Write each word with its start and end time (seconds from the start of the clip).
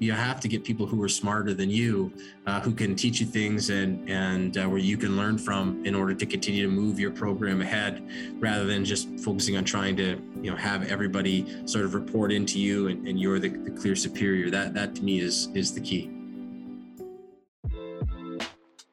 you 0.00 0.12
have 0.12 0.40
to 0.40 0.48
get 0.48 0.64
people 0.64 0.86
who 0.86 1.00
are 1.02 1.10
smarter 1.10 1.52
than 1.52 1.68
you, 1.68 2.10
uh, 2.46 2.58
who 2.60 2.72
can 2.72 2.96
teach 2.96 3.20
you 3.20 3.26
things 3.26 3.68
and 3.68 4.08
and 4.08 4.56
uh, 4.56 4.64
where 4.64 4.78
you 4.78 4.96
can 4.96 5.14
learn 5.16 5.36
from 5.36 5.84
in 5.84 5.94
order 5.94 6.14
to 6.14 6.24
continue 6.24 6.62
to 6.62 6.72
move 6.72 6.98
your 6.98 7.10
program 7.10 7.60
ahead, 7.60 8.02
rather 8.40 8.64
than 8.64 8.82
just 8.82 9.08
focusing 9.20 9.58
on 9.58 9.64
trying 9.64 9.94
to 9.96 10.18
you 10.40 10.50
know 10.50 10.56
have 10.56 10.90
everybody 10.90 11.46
sort 11.66 11.84
of 11.84 11.94
report 11.94 12.32
into 12.32 12.58
you 12.58 12.88
and, 12.88 13.06
and 13.06 13.20
you're 13.20 13.38
the, 13.38 13.50
the 13.50 13.70
clear 13.70 13.94
superior. 13.94 14.50
That 14.50 14.72
that 14.72 14.94
to 14.96 15.02
me 15.02 15.20
is 15.20 15.48
is 15.54 15.74
the 15.74 15.82
key. 15.82 16.10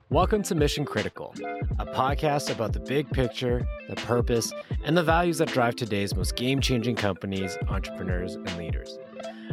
Welcome 0.09 0.43
to 0.43 0.55
Mission 0.55 0.83
Critical, 0.83 1.33
a 1.79 1.85
podcast 1.85 2.49
about 2.49 2.73
the 2.73 2.79
big 2.81 3.09
picture, 3.09 3.65
the 3.87 3.95
purpose, 3.95 4.51
and 4.83 4.97
the 4.97 5.03
values 5.03 5.37
that 5.37 5.47
drive 5.49 5.77
today's 5.77 6.13
most 6.13 6.35
game 6.35 6.59
changing 6.59 6.95
companies, 6.97 7.57
entrepreneurs, 7.69 8.35
and 8.35 8.57
leaders. 8.57 8.97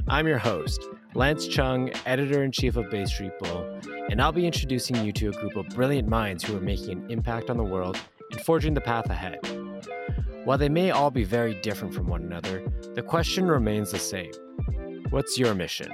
I'm 0.09 0.27
your 0.27 0.39
host, 0.39 0.80
Lance 1.17 1.46
Chung, 1.46 1.93
editor 2.07 2.43
in 2.43 2.51
chief 2.51 2.77
of 2.77 2.91
Bay 2.91 3.04
Street 3.04 3.31
Bull, 3.39 3.81
and 4.11 4.21
I'll 4.21 4.32
be 4.32 4.49
introducing 4.49 4.96
you 5.05 5.13
to 5.13 5.29
a 5.29 5.32
group 5.32 5.55
of 5.55 5.68
brilliant 5.68 6.09
minds 6.09 6.43
who 6.43 6.57
are 6.57 6.61
making 6.61 6.91
an 6.91 7.09
impact 7.09 7.50
on 7.50 7.57
the 7.57 7.63
world 7.63 7.96
and 8.32 8.41
forging 8.41 8.75
the 8.75 8.81
path 8.81 9.09
ahead. 9.09 9.39
While 10.43 10.58
they 10.58 10.69
may 10.69 10.91
all 10.91 11.13
be 11.13 11.22
very 11.22 11.55
different 11.55 11.95
from 11.95 12.08
one 12.08 12.22
another, 12.22 12.64
the 12.95 13.03
question 13.03 13.46
remains 13.46 13.93
the 13.93 13.99
same 14.00 14.32
What's 15.11 15.39
your 15.39 15.55
mission? 15.55 15.93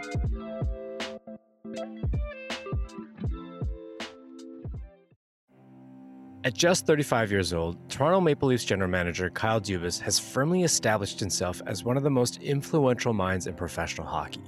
At 6.42 6.54
just 6.54 6.86
35 6.86 7.30
years 7.30 7.52
old, 7.52 7.90
Toronto 7.90 8.22
Maple 8.22 8.48
Leafs 8.48 8.64
general 8.64 8.88
manager 8.88 9.28
Kyle 9.28 9.60
Dubas 9.60 10.00
has 10.00 10.18
firmly 10.18 10.62
established 10.62 11.20
himself 11.20 11.60
as 11.66 11.84
one 11.84 11.98
of 11.98 12.04
the 12.04 12.10
most 12.10 12.38
influential 12.38 13.12
minds 13.12 13.46
in 13.46 13.52
professional 13.52 14.06
hockey. 14.06 14.42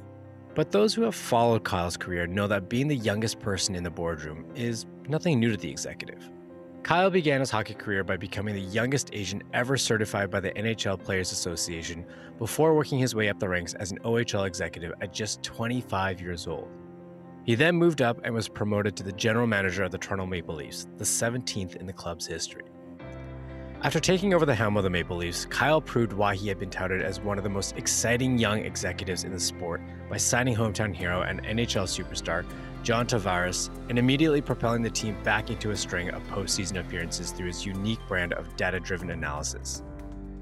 But 0.55 0.71
those 0.71 0.93
who 0.93 1.03
have 1.03 1.15
followed 1.15 1.65
Kyle's 1.65 1.97
career 1.97 2.27
know 2.27 2.47
that 2.47 2.69
being 2.69 2.89
the 2.89 2.97
youngest 2.97 3.41
person 3.41 3.75
in 3.75 3.83
the 3.83 3.91
boardroom 3.91 4.45
is 4.55 4.87
nothing 5.09 5.41
new 5.41 5.51
to 5.51 5.57
the 5.57 5.71
executive. 5.71 6.31
Kyle 6.83 7.11
began 7.11 7.41
his 7.41 7.51
hockey 7.51 7.75
career 7.75 8.03
by 8.03 8.17
becoming 8.17 8.55
the 8.55 8.61
youngest 8.61 9.11
agent 9.13 9.45
ever 9.55 9.77
certified 9.77 10.31
by 10.31 10.41
the 10.41 10.51
NHL 10.51 11.03
Players 11.03 11.31
Association 11.33 12.05
before 12.39 12.75
working 12.75 12.99
his 12.99 13.15
way 13.15 13.29
up 13.29 13.39
the 13.39 13.49
ranks 13.49 13.75
as 13.75 13.93
an 13.93 13.99
OHL 14.01 14.47
executive 14.47 14.93
at 15.01 15.13
just 15.13 15.43
25 15.43 16.21
years 16.21 16.47
old. 16.47 16.69
He 17.45 17.55
then 17.55 17.77
moved 17.77 18.03
up 18.03 18.21
and 18.25 18.35
was 18.35 18.49
promoted 18.49 18.97
to 18.97 19.05
the 19.05 19.13
general 19.13 19.47
manager 19.47 19.85
of 19.85 19.91
the 19.91 19.99
Toronto 19.99 20.27
Maple 20.27 20.57
Leafs, 20.57 20.87
the 20.99 21.05
17th 21.05 21.77
in 21.77 21.87
the 21.87 21.93
club's 21.93 22.27
history. 22.27 22.65
After 23.85 23.99
taking 23.99 24.33
over 24.33 24.47
the 24.47 24.55
helm 24.55 24.77
of 24.77 24.85
the 24.85 24.91
Maple 24.91 25.17
Leafs, 25.17 25.45
Kyle 25.47 25.81
proved 25.81 26.13
why 26.13 26.37
he 26.37 26.47
had 26.47 26.57
been 26.57 26.71
touted 26.71 27.03
as 27.03 27.21
one 27.21 27.37
of 27.37 27.43
the 27.43 27.51
most 27.51 27.77
exciting 27.77 28.39
young 28.39 28.61
executives 28.61 29.25
in 29.25 29.33
the 29.33 29.41
sport 29.41 29.81
by 30.09 30.19
signing 30.19 30.55
hometown 30.55 30.95
hero 30.95 31.23
and 31.23 31.43
NHL 31.43 31.89
superstar 31.89 32.47
John 32.85 33.09
Tavares 33.09 33.71
and 33.89 33.99
immediately 33.99 34.41
propelling 34.41 34.83
the 34.83 34.91
team 34.91 35.21
back 35.25 35.51
into 35.51 35.73
a 35.73 35.77
string 35.77 36.11
of 36.11 36.23
postseason 36.29 36.79
appearances 36.79 37.33
through 37.33 37.49
his 37.49 37.67
unique 37.67 37.99
brand 38.07 38.35
of 38.35 38.55
data 38.55 38.79
driven 38.79 39.11
analysis. 39.11 39.83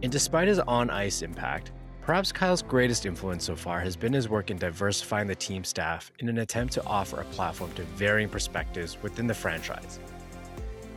And 0.02 0.12
despite 0.12 0.46
his 0.46 0.58
on 0.58 0.90
ice 0.90 1.22
impact, 1.22 1.72
Perhaps 2.02 2.32
Kyle's 2.32 2.62
greatest 2.62 3.06
influence 3.06 3.44
so 3.44 3.54
far 3.54 3.78
has 3.80 3.94
been 3.94 4.12
his 4.12 4.28
work 4.28 4.50
in 4.50 4.56
diversifying 4.56 5.28
the 5.28 5.34
team 5.34 5.62
staff 5.62 6.10
in 6.18 6.28
an 6.28 6.38
attempt 6.38 6.72
to 6.72 6.84
offer 6.84 7.20
a 7.20 7.24
platform 7.24 7.72
to 7.74 7.82
varying 7.82 8.28
perspectives 8.28 8.96
within 9.02 9.26
the 9.26 9.34
franchise. 9.34 10.00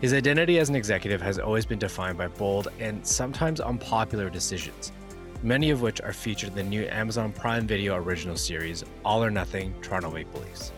His 0.04 0.14
identity 0.14 0.60
as 0.60 0.68
an 0.68 0.76
executive 0.76 1.22
has 1.22 1.40
always 1.40 1.66
been 1.66 1.80
defined 1.80 2.18
by 2.18 2.28
bold 2.28 2.68
and 2.78 3.08
sometimes 3.08 3.62
unpopular 3.62 4.30
decisions, 4.30 4.92
many 5.44 5.70
of 5.70 5.82
which 5.82 6.02
are 6.02 6.12
featured 6.12 6.50
in 6.50 6.56
the 6.56 6.64
new 6.64 6.86
Amazon 6.88 7.32
Prime 7.32 7.66
Video 7.66 7.96
original 7.96 8.36
series, 8.36 8.84
All 9.06 9.24
or 9.24 9.32
Nothing 9.32 9.74
Toronto 9.82 10.12
Maple 10.12 10.42
Leafs. 10.42 10.74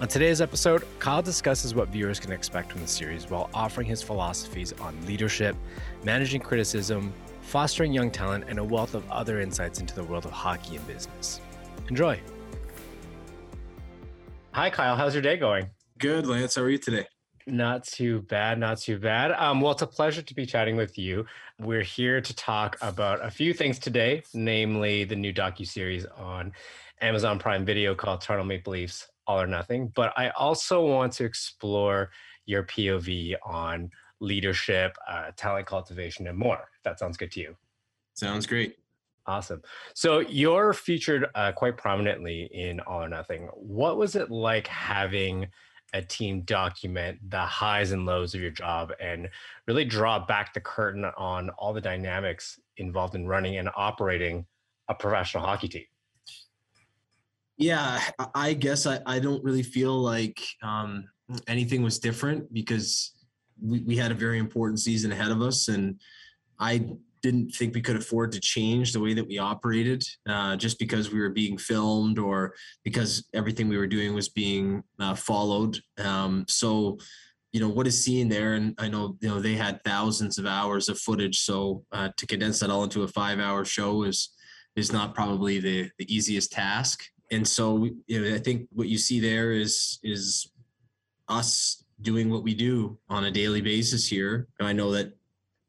On 0.00 0.06
today's 0.06 0.42
episode, 0.42 0.84
Kyle 0.98 1.22
discusses 1.22 1.74
what 1.74 1.88
viewers 1.88 2.20
can 2.20 2.30
expect 2.30 2.72
from 2.72 2.82
the 2.82 2.86
series 2.86 3.30
while 3.30 3.48
offering 3.54 3.86
his 3.86 4.02
philosophies 4.02 4.74
on 4.82 4.94
leadership, 5.06 5.56
managing 6.04 6.42
criticism, 6.42 7.14
fostering 7.40 7.90
young 7.90 8.10
talent, 8.10 8.44
and 8.48 8.58
a 8.58 8.64
wealth 8.64 8.94
of 8.94 9.10
other 9.10 9.40
insights 9.40 9.80
into 9.80 9.94
the 9.94 10.04
world 10.04 10.26
of 10.26 10.30
hockey 10.30 10.76
and 10.76 10.86
business. 10.86 11.40
Enjoy. 11.88 12.20
Hi, 14.52 14.68
Kyle. 14.68 14.94
How's 14.94 15.14
your 15.14 15.22
day 15.22 15.38
going? 15.38 15.70
Good, 15.96 16.26
Lance. 16.26 16.56
How 16.56 16.60
are 16.60 16.68
you 16.68 16.76
today? 16.76 17.06
Not 17.46 17.84
too 17.84 18.22
bad, 18.22 18.58
not 18.58 18.78
too 18.78 18.98
bad. 18.98 19.32
Um, 19.32 19.60
well, 19.60 19.72
it's 19.72 19.82
a 19.82 19.86
pleasure 19.86 20.22
to 20.22 20.34
be 20.34 20.46
chatting 20.46 20.76
with 20.76 20.98
you. 20.98 21.26
We're 21.58 21.82
here 21.82 22.20
to 22.20 22.34
talk 22.34 22.76
about 22.80 23.24
a 23.24 23.30
few 23.30 23.52
things 23.54 23.78
today, 23.78 24.22
namely 24.34 25.04
the 25.04 25.16
new 25.16 25.32
docu 25.32 25.66
series 25.66 26.04
on 26.06 26.52
Amazon 27.00 27.38
Prime 27.38 27.64
Video 27.64 27.94
called 27.94 28.20
Toronto 28.20 28.44
Maple 28.44 28.72
Leafs 28.72 29.08
All 29.26 29.40
or 29.40 29.46
Nothing. 29.46 29.92
But 29.94 30.12
I 30.16 30.30
also 30.30 30.84
want 30.84 31.14
to 31.14 31.24
explore 31.24 32.10
your 32.46 32.64
POV 32.64 33.36
on 33.44 33.90
leadership, 34.20 34.96
uh, 35.08 35.30
talent 35.36 35.66
cultivation, 35.66 36.26
and 36.26 36.36
more. 36.36 36.68
that 36.84 36.98
sounds 36.98 37.16
good 37.16 37.32
to 37.32 37.40
you. 37.40 37.56
Sounds 38.14 38.46
great. 38.46 38.76
Awesome. 39.26 39.62
So 39.94 40.20
you're 40.20 40.72
featured 40.72 41.26
uh, 41.34 41.52
quite 41.52 41.76
prominently 41.76 42.50
in 42.52 42.80
All 42.80 43.02
or 43.02 43.08
Nothing. 43.08 43.48
What 43.54 43.96
was 43.96 44.16
it 44.16 44.30
like 44.30 44.66
having 44.66 45.48
a 45.92 46.02
team 46.02 46.42
document 46.42 47.18
the 47.30 47.40
highs 47.40 47.92
and 47.92 48.06
lows 48.06 48.34
of 48.34 48.40
your 48.40 48.50
job 48.50 48.92
and 49.00 49.28
really 49.66 49.84
draw 49.84 50.24
back 50.24 50.54
the 50.54 50.60
curtain 50.60 51.04
on 51.16 51.50
all 51.50 51.72
the 51.72 51.80
dynamics 51.80 52.60
involved 52.76 53.14
in 53.14 53.26
running 53.26 53.56
and 53.56 53.68
operating 53.76 54.46
a 54.88 54.94
professional 54.94 55.44
hockey 55.44 55.68
team? 55.68 55.84
Yeah, 57.56 58.00
I 58.34 58.54
guess 58.54 58.86
I, 58.86 59.00
I 59.04 59.18
don't 59.18 59.44
really 59.44 59.62
feel 59.62 59.94
like 59.94 60.40
um, 60.62 61.08
anything 61.46 61.82
was 61.82 61.98
different 61.98 62.52
because 62.52 63.12
we, 63.62 63.80
we 63.80 63.96
had 63.96 64.10
a 64.10 64.14
very 64.14 64.38
important 64.38 64.80
season 64.80 65.12
ahead 65.12 65.30
of 65.30 65.42
us, 65.42 65.68
and 65.68 66.00
I 66.58 66.88
didn't 67.22 67.50
think 67.50 67.74
we 67.74 67.80
could 67.80 67.96
afford 67.96 68.32
to 68.32 68.40
change 68.40 68.92
the 68.92 69.00
way 69.00 69.14
that 69.14 69.26
we 69.26 69.38
operated 69.38 70.02
uh, 70.28 70.56
just 70.56 70.78
because 70.78 71.12
we 71.12 71.20
were 71.20 71.30
being 71.30 71.58
filmed 71.58 72.18
or 72.18 72.54
because 72.84 73.28
everything 73.34 73.68
we 73.68 73.78
were 73.78 73.86
doing 73.86 74.14
was 74.14 74.28
being 74.28 74.82
uh, 74.98 75.14
followed. 75.14 75.78
Um, 75.98 76.44
so, 76.48 76.98
you 77.52 77.60
know, 77.60 77.68
what 77.68 77.86
is 77.86 78.04
seen 78.04 78.28
there, 78.28 78.54
and 78.54 78.74
I 78.78 78.88
know 78.88 79.16
you 79.20 79.28
know 79.28 79.40
they 79.40 79.54
had 79.54 79.82
thousands 79.84 80.38
of 80.38 80.46
hours 80.46 80.88
of 80.88 80.98
footage, 80.98 81.40
so 81.40 81.84
uh, 81.92 82.10
to 82.16 82.26
condense 82.26 82.60
that 82.60 82.70
all 82.70 82.84
into 82.84 83.02
a 83.02 83.08
five-hour 83.08 83.64
show 83.64 84.04
is 84.04 84.30
is 84.76 84.92
not 84.92 85.14
probably 85.14 85.58
the 85.58 85.90
the 85.98 86.14
easiest 86.14 86.52
task. 86.52 87.02
And 87.32 87.46
so, 87.46 87.88
you 88.06 88.20
know, 88.20 88.34
I 88.34 88.38
think 88.38 88.68
what 88.72 88.88
you 88.88 88.98
see 88.98 89.20
there 89.20 89.52
is 89.52 89.98
is 90.02 90.50
us 91.28 91.84
doing 92.02 92.30
what 92.30 92.42
we 92.42 92.54
do 92.54 92.98
on 93.08 93.24
a 93.24 93.30
daily 93.30 93.60
basis 93.60 94.06
here. 94.06 94.48
And 94.58 94.66
I 94.66 94.72
know 94.72 94.90
that 94.92 95.12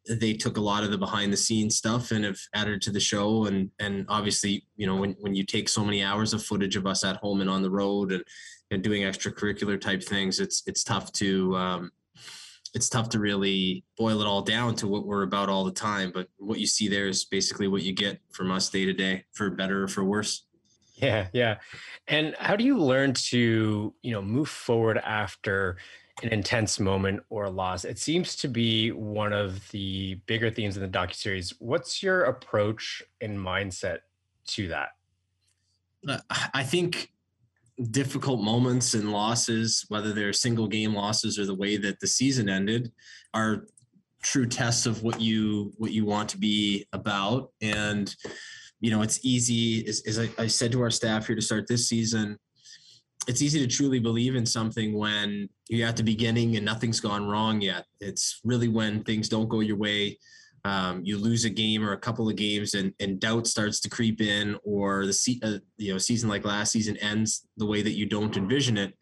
they 0.10 0.34
took 0.34 0.58
a 0.58 0.62
lot 0.62 0.84
of 0.84 0.92
the 0.92 0.98
behind 0.98 1.32
the 1.32 1.38
scenes 1.38 1.76
stuff 1.76 2.12
and 2.12 2.26
have 2.26 2.40
added 2.56 2.82
to 2.82 2.92
the 2.92 3.00
show. 3.00 3.46
And 3.46 3.70
and 3.80 4.06
obviously 4.10 4.66
you 4.76 4.88
know 4.88 4.96
when, 4.96 5.16
when 5.20 5.36
you 5.36 5.46
take 5.46 5.70
so 5.70 5.84
many 5.84 6.04
hours 6.04 6.34
of 6.34 6.44
footage 6.44 6.76
of 6.76 6.88
us 6.88 7.04
at 7.04 7.18
home 7.18 7.42
and 7.42 7.50
on 7.50 7.62
the 7.62 7.72
road 7.72 8.12
and, 8.12 8.24
and 8.72 8.84
doing 8.84 9.04
extracurricular 9.04 9.80
type 9.80 10.02
things 10.02 10.40
it's 10.40 10.64
it's 10.66 10.84
tough 10.84 11.12
to 11.14 11.56
um, 11.58 11.92
it's 12.74 12.90
tough 12.90 13.10
to 13.10 13.20
really 13.20 13.84
boil 13.98 14.22
it 14.22 14.28
all 14.28 14.42
down 14.42 14.76
to 14.76 14.88
what 14.88 15.06
we're 15.06 15.24
about 15.24 15.50
all 15.50 15.66
the 15.66 15.72
time. 15.72 16.12
But 16.14 16.28
what 16.38 16.60
you 16.60 16.68
see 16.68 16.88
there 16.88 17.08
is 17.08 17.26
basically 17.26 17.68
what 17.68 17.84
you 17.84 17.94
get 17.94 18.20
from 18.32 18.52
us 18.52 18.70
day 18.70 18.86
to 18.86 18.94
day 18.94 19.26
for 19.34 19.50
better 19.50 19.84
or 19.84 19.88
for 19.88 20.04
worse. 20.04 20.46
Yeah 20.96 21.28
yeah. 21.34 21.58
And 22.08 22.36
how 22.40 22.56
do 22.56 22.64
you 22.64 22.78
learn 22.78 23.14
to 23.14 23.94
you 24.02 24.12
know 24.12 24.22
move 24.22 24.50
forward 24.50 24.98
after 25.00 25.78
an 26.24 26.30
intense 26.30 26.80
moment 26.80 27.22
or 27.30 27.50
loss. 27.50 27.86
It 27.86 28.00
seems 28.00 28.36
to 28.38 28.48
be 28.48 28.92
one 28.92 29.34
of 29.34 29.70
the 29.72 30.16
bigger 30.26 30.50
themes 30.50 30.78
in 30.78 30.84
the 30.84 30.90
docu 30.90 31.16
series. 31.16 31.54
What's 31.60 32.04
your 32.04 32.24
approach 32.24 33.04
and 33.22 33.38
mindset 33.38 34.00
to 34.48 34.68
that? 34.70 34.90
Uh, 36.08 36.18
I 36.54 36.64
think 36.64 37.12
difficult 37.90 38.42
moments 38.42 38.94
and 38.94 39.12
losses, 39.12 39.86
whether 39.90 40.14
they're 40.14 40.34
single 40.34 40.68
game 40.68 40.94
losses 40.94 41.40
or 41.40 41.46
the 41.46 41.56
way 41.56 41.78
that 41.78 42.00
the 42.00 42.08
season 42.08 42.50
ended, 42.50 42.92
are 43.34 43.66
true 44.22 44.46
tests 44.46 44.86
of 44.86 45.02
what 45.02 45.20
you 45.20 45.74
what 45.78 45.92
you 45.92 46.06
want 46.06 46.30
to 46.30 46.38
be 46.38 46.86
about. 46.94 47.52
And 47.62 48.14
you 48.80 48.90
know, 48.90 49.04
it's 49.04 49.20
easy 49.24 49.88
as, 49.88 50.02
as 50.08 50.20
I, 50.20 50.30
I 50.38 50.48
said 50.48 50.72
to 50.72 50.82
our 50.82 50.90
staff 50.90 51.28
here 51.28 51.36
to 51.36 51.42
start 51.42 51.68
this 51.68 51.88
season 51.88 52.40
it's 53.28 53.42
easy 53.42 53.60
to 53.60 53.68
truly 53.68 54.00
believe 54.00 54.36
in 54.36 54.46
something 54.46 54.98
when 54.98 55.48
you're 55.70 55.88
at 55.88 55.98
the 55.98 56.04
beginning 56.04 56.56
and 56.56 56.66
nothing's 56.66 57.00
gone 57.00 57.28
wrong 57.28 57.62
yet. 57.62 57.86
It's 58.00 58.42
really 58.44 58.68
when 58.68 59.04
things 59.04 59.30
don't 59.30 59.48
go 59.48 59.60
your 59.60 59.78
way, 59.78 60.18
um, 60.66 61.02
you 61.04 61.18
lose 61.18 61.46
a 61.46 61.50
game 61.50 61.84
or 61.84 61.94
a 61.94 61.98
couple 61.98 62.30
of 62.30 62.36
games, 62.36 62.74
and, 62.74 62.94
and 63.00 63.20
doubt 63.20 63.48
starts 63.48 63.80
to 63.82 63.90
creep 63.90 64.22
in, 64.22 64.58
or 64.64 65.06
the 65.06 65.14
se- 65.14 65.40
uh, 65.44 65.58
you 65.78 65.92
know 65.92 65.98
season 65.98 66.30
like 66.30 66.46
last 66.46 66.72
season 66.72 66.98
ends 66.98 67.48
the 67.58 67.66
way 67.66 67.82
that 67.82 67.94
you 67.94 68.06
don't 68.06 68.38
envision 68.38 68.78
it, 68.78 68.94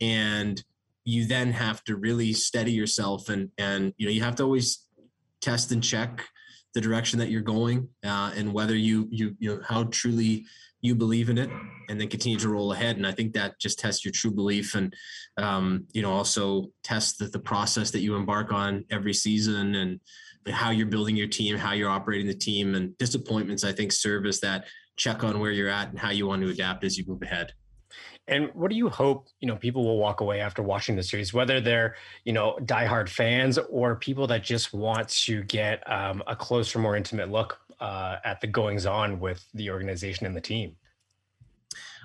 and 0.00 0.62
you 1.04 1.26
then 1.26 1.50
have 1.50 1.82
to 1.84 1.96
really 1.96 2.32
steady 2.32 2.72
yourself 2.72 3.30
and 3.30 3.50
and 3.58 3.94
you 3.96 4.06
know 4.06 4.12
you 4.12 4.22
have 4.22 4.36
to 4.36 4.42
always 4.42 4.86
test 5.40 5.72
and 5.72 5.82
check 5.82 6.24
the 6.74 6.80
direction 6.80 7.18
that 7.18 7.30
you're 7.30 7.40
going 7.40 7.88
uh, 8.04 8.30
and 8.36 8.52
whether 8.52 8.76
you 8.76 9.08
you 9.10 9.34
you 9.38 9.54
know 9.54 9.62
how 9.66 9.84
truly 9.84 10.44
you 10.80 10.94
believe 10.94 11.28
in 11.28 11.38
it 11.38 11.50
and 11.88 12.00
then 12.00 12.08
continue 12.08 12.38
to 12.38 12.48
roll 12.48 12.72
ahead. 12.72 12.96
And 12.96 13.06
I 13.06 13.12
think 13.12 13.32
that 13.32 13.58
just 13.58 13.78
tests 13.78 14.04
your 14.04 14.12
true 14.12 14.30
belief 14.30 14.74
and, 14.74 14.94
um, 15.36 15.86
you 15.92 16.02
know, 16.02 16.12
also 16.12 16.70
tests 16.82 17.18
the, 17.18 17.26
the 17.26 17.38
process 17.38 17.90
that 17.90 18.00
you 18.00 18.14
embark 18.14 18.52
on 18.52 18.84
every 18.90 19.14
season 19.14 19.74
and 19.74 20.00
how 20.48 20.70
you're 20.70 20.86
building 20.86 21.16
your 21.16 21.26
team, 21.26 21.56
how 21.56 21.72
you're 21.72 21.90
operating 21.90 22.26
the 22.26 22.34
team 22.34 22.74
and 22.74 22.96
disappointments, 22.98 23.64
I 23.64 23.72
think 23.72 23.92
serve 23.92 24.24
as 24.26 24.40
that 24.40 24.66
check 24.96 25.24
on 25.24 25.40
where 25.40 25.52
you're 25.52 25.68
at 25.68 25.90
and 25.90 25.98
how 25.98 26.10
you 26.10 26.26
want 26.26 26.42
to 26.42 26.48
adapt 26.48 26.84
as 26.84 26.96
you 26.96 27.04
move 27.06 27.22
ahead. 27.22 27.52
And 28.26 28.50
what 28.52 28.70
do 28.70 28.76
you 28.76 28.90
hope, 28.90 29.28
you 29.40 29.48
know, 29.48 29.56
people 29.56 29.84
will 29.84 29.98
walk 29.98 30.20
away 30.20 30.40
after 30.40 30.62
watching 30.62 30.96
the 30.96 31.02
series, 31.02 31.32
whether 31.32 31.60
they're, 31.60 31.96
you 32.24 32.32
know, 32.32 32.58
diehard 32.62 33.08
fans 33.08 33.58
or 33.58 33.96
people 33.96 34.26
that 34.26 34.42
just 34.42 34.74
want 34.74 35.08
to 35.08 35.42
get 35.44 35.82
um, 35.90 36.22
a 36.26 36.36
closer, 36.36 36.78
more 36.78 36.94
intimate 36.94 37.30
look 37.30 37.58
uh, 37.80 38.16
at 38.24 38.40
the 38.40 38.46
goings 38.46 38.86
on 38.86 39.20
with 39.20 39.44
the 39.54 39.70
organization 39.70 40.26
and 40.26 40.36
the 40.36 40.40
team? 40.40 40.76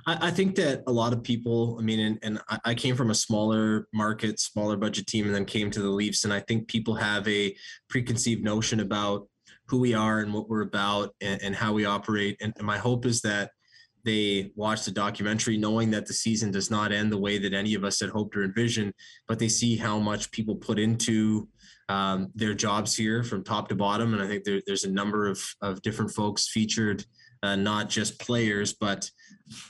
I, 0.05 0.27
I 0.27 0.31
think 0.31 0.55
that 0.55 0.83
a 0.87 0.91
lot 0.91 1.13
of 1.13 1.23
people, 1.23 1.77
I 1.79 1.83
mean, 1.83 1.99
and, 1.99 2.19
and 2.23 2.59
I 2.65 2.75
came 2.75 2.95
from 2.95 3.11
a 3.11 3.15
smaller 3.15 3.87
market, 3.93 4.39
smaller 4.39 4.77
budget 4.77 5.07
team, 5.07 5.25
and 5.25 5.33
then 5.33 5.45
came 5.45 5.71
to 5.71 5.81
the 5.81 5.89
Leafs. 5.89 6.23
And 6.23 6.33
I 6.33 6.41
think 6.41 6.67
people 6.67 6.95
have 6.95 7.27
a 7.27 7.55
preconceived 7.89 8.43
notion 8.43 8.79
about 8.79 9.27
who 9.67 9.79
we 9.79 9.93
are 9.93 10.19
and 10.19 10.33
what 10.33 10.49
we're 10.49 10.61
about 10.61 11.15
and, 11.21 11.41
and 11.41 11.55
how 11.55 11.73
we 11.73 11.85
operate. 11.85 12.37
And, 12.41 12.53
and 12.57 12.67
my 12.67 12.77
hope 12.77 13.05
is 13.05 13.21
that 13.21 13.51
they 14.05 14.51
watch 14.55 14.83
the 14.83 14.91
documentary 14.91 15.57
knowing 15.57 15.89
that 15.91 16.05
the 16.05 16.13
season 16.13 16.51
does 16.51 16.69
not 16.69 16.91
end 16.91 17.11
the 17.11 17.17
way 17.17 17.37
that 17.37 17.53
any 17.53 17.73
of 17.73 17.85
us 17.85 18.01
had 18.01 18.09
hoped 18.09 18.35
or 18.35 18.43
envisioned, 18.43 18.93
but 19.27 19.39
they 19.39 19.47
see 19.47 19.77
how 19.77 19.97
much 19.97 20.29
people 20.31 20.55
put 20.55 20.77
into 20.77 21.47
um, 21.89 22.31
their 22.35 22.53
jobs 22.53 22.95
here 22.95 23.23
from 23.23 23.43
top 23.43 23.69
to 23.69 23.75
bottom. 23.75 24.13
And 24.13 24.21
I 24.21 24.27
think 24.27 24.43
there, 24.43 24.61
there's 24.65 24.85
a 24.85 24.91
number 24.91 25.27
of, 25.27 25.41
of 25.61 25.81
different 25.81 26.11
folks 26.11 26.47
featured, 26.47 27.05
uh, 27.41 27.55
not 27.55 27.89
just 27.89 28.19
players, 28.19 28.73
but 28.73 29.09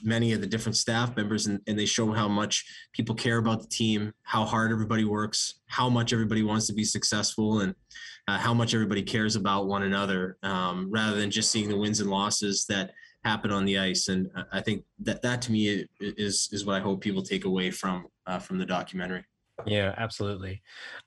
many 0.03 0.33
of 0.33 0.41
the 0.41 0.47
different 0.47 0.77
staff 0.77 1.15
members. 1.15 1.47
And, 1.47 1.59
and 1.67 1.77
they 1.77 1.85
show 1.85 2.11
how 2.11 2.27
much 2.27 2.65
people 2.93 3.15
care 3.15 3.37
about 3.37 3.61
the 3.61 3.67
team, 3.67 4.13
how 4.23 4.45
hard 4.45 4.71
everybody 4.71 5.05
works, 5.05 5.61
how 5.67 5.89
much 5.89 6.13
everybody 6.13 6.43
wants 6.43 6.67
to 6.67 6.73
be 6.73 6.83
successful, 6.83 7.61
and 7.61 7.73
uh, 8.27 8.37
how 8.37 8.53
much 8.53 8.73
everybody 8.73 9.01
cares 9.01 9.35
about 9.35 9.67
one 9.67 9.83
another 9.83 10.37
um, 10.43 10.89
rather 10.91 11.17
than 11.17 11.31
just 11.31 11.51
seeing 11.51 11.69
the 11.69 11.77
wins 11.77 11.99
and 11.99 12.09
losses 12.09 12.65
that 12.69 12.91
happen 13.25 13.51
on 13.51 13.65
the 13.65 13.79
ice. 13.79 14.07
And 14.07 14.29
I 14.51 14.61
think 14.61 14.83
that 14.99 15.21
that 15.21 15.41
to 15.43 15.51
me 15.51 15.85
is, 15.99 16.49
is 16.51 16.65
what 16.65 16.75
I 16.75 16.79
hope 16.79 17.01
people 17.01 17.23
take 17.23 17.45
away 17.45 17.71
from, 17.71 18.05
uh, 18.27 18.39
from 18.39 18.57
the 18.59 18.65
documentary. 18.65 19.23
Yeah, 19.65 19.93
absolutely. 19.97 20.61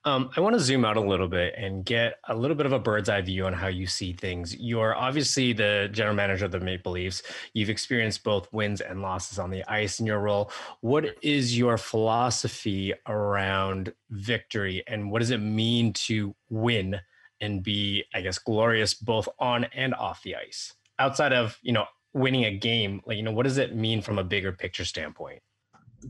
Um, 0.05 0.31
I 0.37 0.41
want 0.41 0.55
to 0.55 0.61
zoom 0.61 0.85
out 0.85 0.97
a 0.97 1.01
little 1.01 1.29
bit 1.29 1.55
and 1.57 1.85
get 1.85 2.15
a 2.29 2.35
little 2.35 2.57
bit 2.57 2.67
of 2.67 2.73
a 2.73 2.79
bird's 2.79 3.09
eye 3.09 3.21
view 3.21 3.47
on 3.47 3.53
how 3.53 3.69
you 3.69 3.87
see 3.87 4.13
things. 4.13 4.57
You're 4.57 4.95
obviously 4.95 5.53
the 5.53 5.89
general 5.93 6.15
manager 6.15 6.45
of 6.45 6.53
the 6.53 6.61
Maple 6.61 6.93
Leafs. 6.93 7.23
You've 7.55 7.71
experienced 7.71 8.25
both 8.25 8.53
wins 8.53 8.81
and 8.81 9.03
losses 9.03 9.39
on 9.39 9.51
the 9.51 9.65
ice 9.71 10.01
in 10.01 10.07
your 10.07 10.21
role. 10.21 10.51
What 10.81 11.17
is 11.23 11.57
your 11.57 11.79
philosophy 11.79 12.95
around 13.07 13.93
victory 14.11 14.83
and 14.87 15.11
what 15.11 15.21
does 15.21 15.31
it 15.31 15.41
mean 15.41 15.93
to 15.93 16.35
win 16.49 17.01
and 17.41 17.63
be, 17.63 18.05
I 18.15 18.21
guess, 18.23 18.39
glorious 18.39 18.95
both 18.95 19.29
on 19.39 19.65
and 19.75 19.95
off 19.95 20.23
the 20.23 20.37
ice? 20.37 20.75
Outside 20.99 21.33
of, 21.33 21.59
you 21.63 21.73
know, 21.73 21.85
winning 22.15 22.45
a 22.45 22.57
game, 22.57 23.03
like, 23.05 23.19
you 23.19 23.23
know, 23.23 23.33
what 23.33 23.45
does 23.45 23.59
it 23.59 23.75
mean 23.75 24.01
from 24.01 24.19
a 24.19 24.25
bigger 24.25 24.53
picture 24.53 24.85
standpoint? 24.85 25.43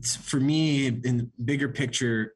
for 0.05 0.39
me, 0.39 0.87
in 0.87 1.17
the 1.17 1.29
bigger 1.43 1.69
picture, 1.69 2.33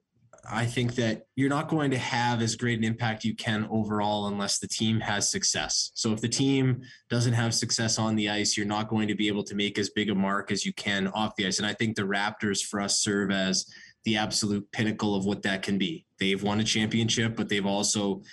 I 0.49 0.65
think 0.65 0.95
that 0.95 1.27
you're 1.35 1.49
not 1.49 1.67
going 1.67 1.91
to 1.91 1.97
have 1.97 2.41
as 2.41 2.55
great 2.55 2.77
an 2.77 2.83
impact 2.83 3.23
you 3.23 3.35
can 3.35 3.67
overall 3.69 4.27
unless 4.27 4.59
the 4.59 4.67
team 4.67 4.99
has 4.99 5.29
success. 5.29 5.91
So 5.93 6.13
if 6.13 6.21
the 6.21 6.29
team 6.29 6.81
doesn't 7.09 7.33
have 7.33 7.53
success 7.53 7.99
on 7.99 8.15
the 8.15 8.29
ice, 8.29 8.57
you're 8.57 8.65
not 8.65 8.89
going 8.89 9.07
to 9.07 9.15
be 9.15 9.27
able 9.27 9.43
to 9.43 9.55
make 9.55 9.77
as 9.77 9.89
big 9.91 10.09
a 10.09 10.15
mark 10.15 10.51
as 10.51 10.65
you 10.65 10.73
can 10.73 11.07
off 11.09 11.35
the 11.35 11.45
ice. 11.45 11.59
And 11.59 11.67
I 11.67 11.73
think 11.73 11.95
the 11.95 12.03
Raptors 12.03 12.63
for 12.63 12.81
us 12.81 13.03
serve 13.03 13.31
as 13.31 13.67
the 14.03 14.17
absolute 14.17 14.69
pinnacle 14.71 15.15
of 15.15 15.25
what 15.25 15.43
that 15.43 15.61
can 15.61 15.77
be. 15.77 16.05
They've 16.19 16.41
won 16.41 16.59
a 16.59 16.63
championship, 16.63 17.35
but 17.35 17.47
they've 17.47 17.65
also 17.65 18.23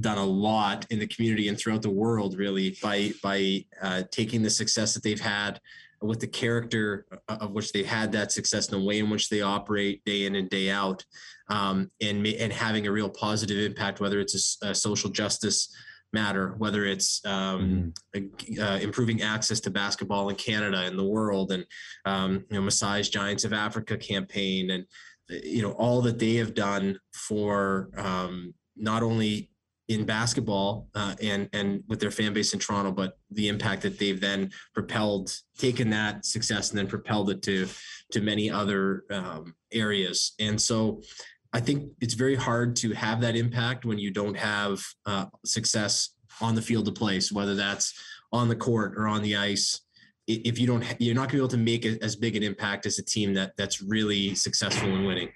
done 0.00 0.18
a 0.18 0.24
lot 0.24 0.86
in 0.90 0.98
the 0.98 1.06
community 1.06 1.48
and 1.48 1.58
throughout 1.58 1.82
the 1.82 1.90
world 1.90 2.36
really 2.36 2.76
by 2.82 3.12
by 3.22 3.64
uh, 3.80 4.02
taking 4.10 4.42
the 4.42 4.50
success 4.50 4.92
that 4.92 5.02
they've 5.02 5.20
had 5.20 5.58
with 6.02 6.20
the 6.20 6.26
character 6.26 7.06
of 7.28 7.52
which 7.52 7.72
they 7.72 7.82
had 7.82 8.12
that 8.12 8.32
success 8.32 8.68
and 8.68 8.80
the 8.80 8.86
way 8.86 8.98
in 8.98 9.10
which 9.10 9.28
they 9.28 9.42
operate 9.42 10.04
day 10.04 10.24
in 10.24 10.34
and 10.34 10.48
day 10.48 10.70
out, 10.70 11.04
um, 11.50 11.90
and 12.00 12.26
and 12.26 12.52
having 12.52 12.86
a 12.86 12.92
real 12.92 13.10
positive 13.10 13.58
impact, 13.58 14.00
whether 14.00 14.20
it's 14.20 14.58
a, 14.62 14.68
a 14.68 14.74
social 14.74 15.10
justice 15.10 15.74
matter, 16.12 16.54
whether 16.58 16.86
it's 16.86 17.24
um, 17.24 17.92
mm-hmm. 18.14 18.62
uh, 18.62 18.78
improving 18.78 19.22
access 19.22 19.60
to 19.60 19.70
basketball 19.70 20.28
in 20.28 20.36
Canada 20.36 20.78
and 20.80 20.98
the 20.98 21.04
world, 21.04 21.52
and 21.52 21.64
um, 22.06 22.44
you 22.50 22.60
know, 22.60 22.66
Masai's 22.66 23.08
Giants 23.08 23.44
of 23.44 23.52
Africa 23.52 23.96
campaign, 23.96 24.70
and 24.70 24.86
you 25.28 25.62
know 25.62 25.72
all 25.72 26.00
that 26.02 26.18
they 26.18 26.34
have 26.36 26.54
done 26.54 26.98
for 27.12 27.90
um, 27.96 28.54
not 28.76 29.02
only 29.02 29.50
in 29.90 30.04
basketball 30.04 30.86
uh, 30.94 31.16
and 31.20 31.48
and 31.52 31.82
with 31.88 31.98
their 31.98 32.12
fan 32.12 32.32
base 32.32 32.52
in 32.52 32.60
Toronto, 32.60 32.92
but 32.92 33.18
the 33.32 33.48
impact 33.48 33.82
that 33.82 33.98
they've 33.98 34.20
then 34.20 34.50
propelled, 34.72 35.32
taken 35.58 35.90
that 35.90 36.24
success 36.24 36.70
and 36.70 36.78
then 36.78 36.86
propelled 36.86 37.28
it 37.28 37.42
to 37.42 37.66
to 38.12 38.20
many 38.20 38.50
other 38.50 39.04
um, 39.10 39.54
areas. 39.72 40.34
And 40.38 40.60
so, 40.60 41.02
I 41.52 41.60
think 41.60 41.92
it's 42.00 42.14
very 42.14 42.36
hard 42.36 42.76
to 42.76 42.92
have 42.92 43.20
that 43.22 43.36
impact 43.36 43.84
when 43.84 43.98
you 43.98 44.10
don't 44.10 44.36
have 44.36 44.80
uh, 45.06 45.26
success 45.44 46.10
on 46.40 46.54
the 46.54 46.62
field 46.62 46.86
of 46.88 46.94
place, 46.94 47.32
whether 47.32 47.54
that's 47.54 47.92
on 48.32 48.48
the 48.48 48.56
court 48.56 48.94
or 48.96 49.08
on 49.08 49.22
the 49.22 49.36
ice. 49.36 49.80
If 50.28 50.58
you 50.58 50.66
don't, 50.66 50.84
you're 51.00 51.14
not 51.14 51.22
going 51.22 51.30
to 51.30 51.36
be 51.36 51.40
able 51.40 51.48
to 51.48 51.56
make 51.56 51.84
as 51.84 52.14
big 52.14 52.36
an 52.36 52.44
impact 52.44 52.86
as 52.86 52.98
a 52.98 53.04
team 53.04 53.34
that 53.34 53.52
that's 53.56 53.82
really 53.82 54.34
successful 54.34 54.88
in 54.94 55.04
winning. 55.04 55.30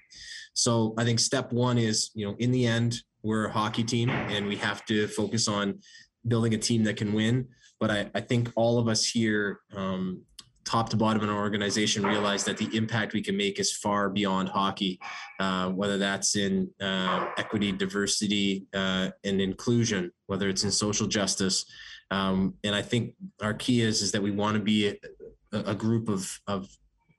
So 0.53 0.93
I 0.97 1.03
think 1.03 1.19
step 1.19 1.51
one 1.51 1.77
is, 1.77 2.11
you 2.13 2.25
know, 2.25 2.35
in 2.39 2.51
the 2.51 2.65
end, 2.65 3.01
we're 3.23 3.47
a 3.47 3.51
hockey 3.51 3.83
team 3.83 4.09
and 4.09 4.47
we 4.47 4.55
have 4.55 4.85
to 4.85 5.07
focus 5.07 5.49
on 5.49 5.79
building 6.27 6.53
a 6.53 6.57
team 6.57 6.83
that 6.85 6.95
can 6.95 7.11
win. 7.11 7.47
But 7.79 7.91
I, 7.91 8.09
I 8.15 8.21
think 8.21 8.51
all 8.55 8.79
of 8.79 8.87
us 8.87 9.05
here, 9.05 9.59
um, 9.75 10.21
top 10.65 10.89
to 10.89 10.97
bottom 10.97 11.23
in 11.23 11.29
our 11.29 11.37
organization, 11.37 12.03
realize 12.03 12.43
that 12.43 12.57
the 12.57 12.75
impact 12.75 13.13
we 13.13 13.21
can 13.21 13.37
make 13.37 13.59
is 13.59 13.71
far 13.71 14.09
beyond 14.09 14.49
hockey, 14.49 14.99
uh, 15.39 15.69
whether 15.69 15.97
that's 15.97 16.35
in 16.35 16.69
uh, 16.81 17.27
equity, 17.37 17.71
diversity, 17.71 18.65
uh, 18.73 19.09
and 19.23 19.39
inclusion, 19.39 20.11
whether 20.25 20.49
it's 20.49 20.63
in 20.63 20.71
social 20.71 21.07
justice. 21.07 21.65
Um, 22.11 22.55
and 22.63 22.75
I 22.75 22.81
think 22.81 23.13
our 23.41 23.53
key 23.53 23.81
is 23.81 24.01
is 24.01 24.11
that 24.11 24.21
we 24.21 24.31
want 24.31 24.55
to 24.55 24.61
be 24.61 24.87
a, 24.87 25.59
a 25.59 25.75
group 25.75 26.09
of 26.09 26.39
of 26.47 26.67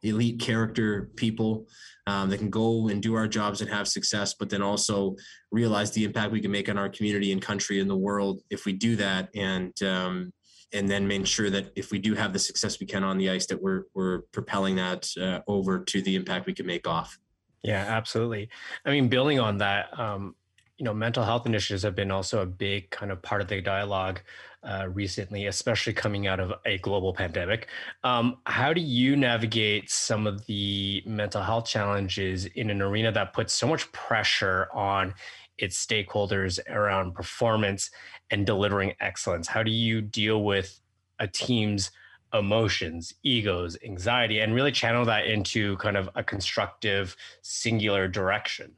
elite 0.02 0.38
character 0.40 1.10
people 1.16 1.66
um, 2.06 2.30
that 2.30 2.38
can 2.38 2.50
go 2.50 2.88
and 2.88 3.02
do 3.02 3.14
our 3.14 3.26
jobs 3.26 3.60
and 3.60 3.70
have 3.70 3.88
success, 3.88 4.34
but 4.34 4.48
then 4.48 4.62
also 4.62 5.16
realize 5.50 5.90
the 5.90 6.04
impact 6.04 6.32
we 6.32 6.40
can 6.40 6.50
make 6.50 6.68
on 6.68 6.78
our 6.78 6.88
community 6.88 7.32
and 7.32 7.42
country 7.42 7.80
and 7.80 7.90
the 7.90 7.96
world 7.96 8.42
if 8.50 8.64
we 8.64 8.72
do 8.72 8.96
that. 8.96 9.28
And 9.34 9.72
um, 9.82 10.32
and 10.72 10.88
then 10.88 11.06
make 11.06 11.26
sure 11.26 11.50
that 11.50 11.72
if 11.76 11.90
we 11.90 11.98
do 11.98 12.14
have 12.14 12.32
the 12.32 12.38
success 12.38 12.80
we 12.80 12.86
can 12.86 13.04
on 13.04 13.18
the 13.18 13.30
ice, 13.30 13.46
that 13.46 13.62
we're 13.62 13.84
we're 13.94 14.22
propelling 14.32 14.76
that 14.76 15.08
uh, 15.20 15.40
over 15.46 15.78
to 15.80 16.02
the 16.02 16.16
impact 16.16 16.46
we 16.46 16.54
can 16.54 16.66
make 16.66 16.86
off. 16.86 17.18
Yeah, 17.62 17.84
absolutely. 17.88 18.48
I 18.84 18.90
mean, 18.90 19.08
building 19.08 19.40
on 19.40 19.58
that, 19.58 19.98
um, 19.98 20.36
you 20.78 20.84
know, 20.84 20.94
mental 20.94 21.24
health 21.24 21.46
initiatives 21.46 21.82
have 21.82 21.96
been 21.96 22.10
also 22.10 22.42
a 22.42 22.46
big 22.46 22.90
kind 22.90 23.10
of 23.10 23.22
part 23.22 23.40
of 23.40 23.48
the 23.48 23.60
dialogue 23.60 24.20
uh, 24.62 24.88
recently, 24.92 25.46
especially 25.46 25.92
coming 25.92 26.26
out 26.26 26.40
of 26.40 26.52
a 26.64 26.78
global 26.78 27.12
pandemic. 27.12 27.68
Um, 28.04 28.38
how 28.46 28.72
do 28.72 28.80
you 28.80 29.16
navigate 29.16 29.90
some 29.90 30.26
of 30.26 30.44
the 30.46 31.02
mental 31.06 31.42
health 31.42 31.66
challenges 31.66 32.46
in 32.46 32.70
an 32.70 32.82
arena 32.82 33.12
that 33.12 33.32
puts 33.32 33.52
so 33.52 33.66
much 33.66 33.90
pressure 33.92 34.68
on 34.74 35.14
its 35.58 35.84
stakeholders 35.84 36.58
around 36.68 37.14
performance 37.14 37.90
and 38.30 38.46
delivering 38.46 38.94
excellence? 39.00 39.48
How 39.48 39.62
do 39.62 39.70
you 39.70 40.00
deal 40.00 40.44
with 40.44 40.80
a 41.18 41.26
team's 41.26 41.90
emotions, 42.34 43.14
egos, 43.22 43.76
anxiety, 43.84 44.40
and 44.40 44.54
really 44.54 44.72
channel 44.72 45.04
that 45.04 45.26
into 45.26 45.76
kind 45.78 45.96
of 45.96 46.08
a 46.14 46.22
constructive, 46.22 47.16
singular 47.42 48.08
direction? 48.08 48.72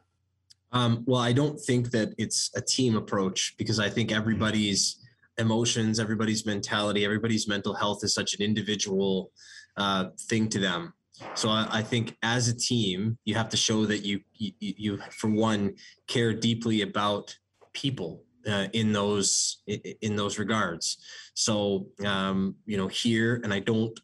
Um, 0.73 1.03
well, 1.07 1.21
I 1.21 1.33
don't 1.33 1.59
think 1.59 1.91
that 1.93 2.15
it's 2.19 2.51
a 2.55 2.61
team 2.61 2.97
approach 2.97 3.55
because 3.57 3.81
I 3.81 3.89
think 3.89 4.13
everybody's 4.13 4.97
emotions, 5.39 5.99
everybody's 5.99 6.45
mentality, 6.45 7.05
everybody's 7.05 7.49
mental 7.49 7.75
health 7.75 8.05
is 8.05 8.13
such 8.13 8.35
an 8.35 8.43
individual 8.43 9.31
uh, 9.77 10.07
thing 10.19 10.49
to 10.51 10.59
them. 10.59 10.93
So 11.35 11.49
I, 11.49 11.67
I, 11.71 11.83
think 11.83 12.17
as 12.23 12.49
a 12.49 12.57
team, 12.57 13.19
you 13.25 13.35
have 13.35 13.49
to 13.51 13.57
show 13.57 13.87
that 13.87 14.05
you, 14.05 14.21
you, 14.35 14.53
you 14.61 14.99
for 15.11 15.31
one, 15.31 15.75
care 16.07 16.33
deeply 16.33 16.83
about 16.83 17.37
people 17.73 18.23
uh, 18.49 18.67
in 18.73 18.93
those 18.93 19.59
in 19.67 20.17
those 20.17 20.39
regards. 20.39 20.99
So 21.35 21.89
um, 22.05 22.55
you 22.67 22.77
know 22.77 22.89
here, 22.89 23.41
and 23.45 23.53
I 23.53 23.61
don't 23.61 23.99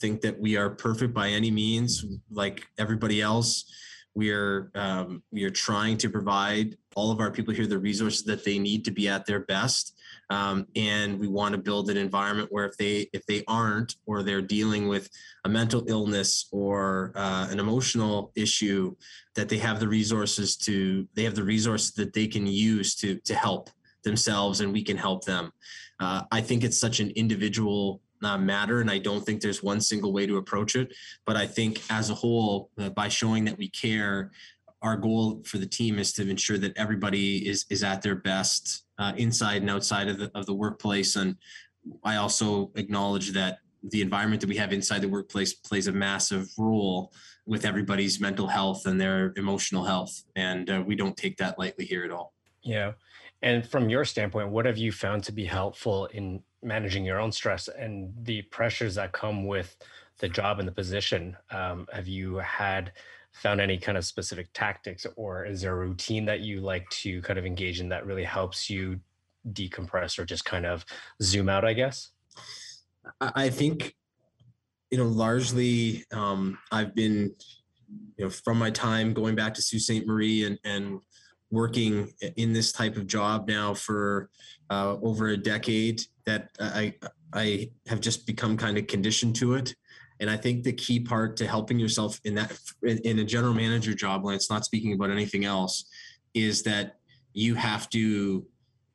think 0.00 0.20
that 0.22 0.38
we 0.38 0.56
are 0.56 0.70
perfect 0.70 1.12
by 1.12 1.28
any 1.28 1.50
means, 1.50 2.04
like 2.30 2.66
everybody 2.78 3.20
else 3.20 3.64
We 4.14 4.30
are 4.30 4.70
um, 4.74 5.22
we 5.30 5.44
are 5.44 5.50
trying 5.50 5.96
to 5.98 6.10
provide 6.10 6.76
all 6.96 7.10
of 7.10 7.20
our 7.20 7.30
people 7.30 7.54
here 7.54 7.66
the 7.66 7.78
resources 7.78 8.24
that 8.24 8.44
they 8.44 8.58
need 8.58 8.84
to 8.84 8.90
be 8.90 9.08
at 9.08 9.26
their 9.26 9.40
best. 9.40 9.96
Um, 10.28 10.66
and 10.76 11.18
we 11.18 11.28
want 11.28 11.52
to 11.52 11.58
build 11.58 11.90
an 11.90 11.96
environment 11.96 12.48
where 12.50 12.64
if 12.64 12.76
they 12.76 13.08
if 13.12 13.26
they 13.26 13.42
aren't 13.48 13.96
or 14.06 14.22
they're 14.22 14.42
dealing 14.42 14.88
with 14.88 15.08
a 15.44 15.48
mental 15.48 15.84
illness 15.88 16.48
or 16.52 17.12
uh, 17.16 17.48
an 17.50 17.58
emotional 17.58 18.32
issue 18.36 18.94
that 19.34 19.48
they 19.48 19.58
have 19.58 19.80
the 19.80 19.88
resources 19.88 20.56
to 20.58 21.08
they 21.14 21.24
have 21.24 21.34
the 21.34 21.42
resources 21.42 21.92
that 21.92 22.12
they 22.12 22.26
can 22.26 22.46
use 22.46 22.94
to 22.96 23.16
to 23.20 23.34
help 23.34 23.70
themselves 24.04 24.60
and 24.60 24.72
we 24.72 24.82
can 24.82 24.96
help 24.96 25.24
them 25.24 25.52
uh, 26.00 26.22
i 26.30 26.40
think 26.40 26.62
it's 26.64 26.78
such 26.78 27.00
an 27.00 27.10
individual 27.10 28.00
uh, 28.22 28.38
matter 28.38 28.80
and 28.80 28.90
i 28.90 28.98
don't 28.98 29.24
think 29.24 29.40
there's 29.40 29.62
one 29.62 29.80
single 29.80 30.12
way 30.12 30.26
to 30.26 30.36
approach 30.36 30.76
it 30.76 30.94
but 31.26 31.36
i 31.36 31.46
think 31.46 31.80
as 31.90 32.10
a 32.10 32.14
whole 32.14 32.70
uh, 32.78 32.90
by 32.90 33.08
showing 33.08 33.44
that 33.44 33.58
we 33.58 33.68
care 33.68 34.30
our 34.82 34.96
goal 34.96 35.42
for 35.44 35.58
the 35.58 35.66
team 35.66 35.98
is 35.98 36.12
to 36.14 36.28
ensure 36.28 36.58
that 36.58 36.76
everybody 36.76 37.48
is 37.48 37.66
is 37.70 37.82
at 37.82 38.02
their 38.02 38.16
best 38.16 38.84
uh, 38.98 39.12
inside 39.16 39.62
and 39.62 39.70
outside 39.70 40.08
of 40.08 40.18
the 40.18 40.30
of 40.34 40.46
the 40.46 40.54
workplace. 40.54 41.16
And 41.16 41.36
I 42.04 42.16
also 42.16 42.70
acknowledge 42.74 43.32
that 43.32 43.58
the 43.82 44.02
environment 44.02 44.40
that 44.42 44.48
we 44.48 44.56
have 44.56 44.72
inside 44.72 45.00
the 45.00 45.08
workplace 45.08 45.54
plays 45.54 45.86
a 45.86 45.92
massive 45.92 46.48
role 46.58 47.12
with 47.46 47.64
everybody's 47.64 48.20
mental 48.20 48.46
health 48.46 48.86
and 48.86 49.00
their 49.00 49.32
emotional 49.36 49.84
health, 49.84 50.22
and 50.36 50.70
uh, 50.70 50.82
we 50.86 50.94
don't 50.94 51.16
take 51.16 51.36
that 51.38 51.58
lightly 51.58 51.84
here 51.84 52.04
at 52.04 52.10
all. 52.10 52.34
Yeah. 52.62 52.92
And 53.42 53.66
from 53.66 53.88
your 53.88 54.04
standpoint, 54.04 54.50
what 54.50 54.66
have 54.66 54.76
you 54.76 54.92
found 54.92 55.24
to 55.24 55.32
be 55.32 55.46
helpful 55.46 56.06
in 56.06 56.42
managing 56.62 57.04
your 57.04 57.18
own 57.18 57.32
stress 57.32 57.68
and 57.68 58.12
the 58.24 58.42
pressures 58.42 58.94
that 58.96 59.12
come 59.12 59.46
with 59.46 59.76
the 60.18 60.28
job 60.28 60.58
and 60.58 60.68
the 60.68 60.72
position? 60.72 61.36
Um, 61.50 61.86
have 61.92 62.06
you 62.06 62.36
had 62.36 62.92
found 63.32 63.60
any 63.60 63.78
kind 63.78 63.96
of 63.96 64.04
specific 64.04 64.48
tactics 64.52 65.06
or 65.16 65.44
is 65.44 65.62
there 65.62 65.72
a 65.72 65.76
routine 65.76 66.24
that 66.24 66.40
you 66.40 66.60
like 66.60 66.88
to 66.90 67.22
kind 67.22 67.38
of 67.38 67.46
engage 67.46 67.80
in 67.80 67.88
that 67.88 68.04
really 68.04 68.24
helps 68.24 68.68
you 68.68 68.98
decompress 69.52 70.18
or 70.18 70.24
just 70.24 70.44
kind 70.44 70.66
of 70.66 70.84
zoom 71.22 71.48
out 71.48 71.64
i 71.64 71.72
guess? 71.72 72.10
I 73.20 73.48
think 73.48 73.94
you 74.90 74.98
know 74.98 75.06
largely 75.06 76.04
um, 76.12 76.58
i've 76.72 76.94
been 76.94 77.34
you 78.16 78.24
know 78.24 78.30
from 78.30 78.58
my 78.58 78.70
time 78.70 79.14
going 79.14 79.34
back 79.34 79.54
to 79.54 79.62
sault 79.62 79.82
ste. 79.82 80.06
Marie 80.06 80.44
and 80.44 80.58
and 80.64 81.00
working 81.50 82.12
in 82.36 82.52
this 82.52 82.70
type 82.70 82.96
of 82.96 83.06
job 83.06 83.48
now 83.48 83.74
for 83.74 84.30
uh, 84.70 84.96
over 85.02 85.28
a 85.28 85.36
decade 85.36 86.02
that 86.26 86.50
i 86.60 86.94
i 87.32 87.68
have 87.88 88.00
just 88.00 88.26
become 88.26 88.56
kind 88.56 88.78
of 88.78 88.86
conditioned 88.86 89.34
to 89.36 89.54
it 89.54 89.74
and 90.20 90.30
I 90.30 90.36
think 90.36 90.62
the 90.62 90.72
key 90.72 91.00
part 91.00 91.36
to 91.38 91.46
helping 91.46 91.78
yourself 91.78 92.20
in 92.24 92.34
that 92.34 92.52
in 92.82 93.18
a 93.18 93.24
general 93.24 93.54
manager 93.54 93.94
job, 93.94 94.22
when 94.22 94.34
it's 94.34 94.50
not 94.50 94.64
speaking 94.64 94.92
about 94.92 95.10
anything 95.10 95.44
else, 95.44 95.86
is 96.34 96.62
that 96.64 96.96
you 97.32 97.54
have 97.54 97.88
to 97.90 98.46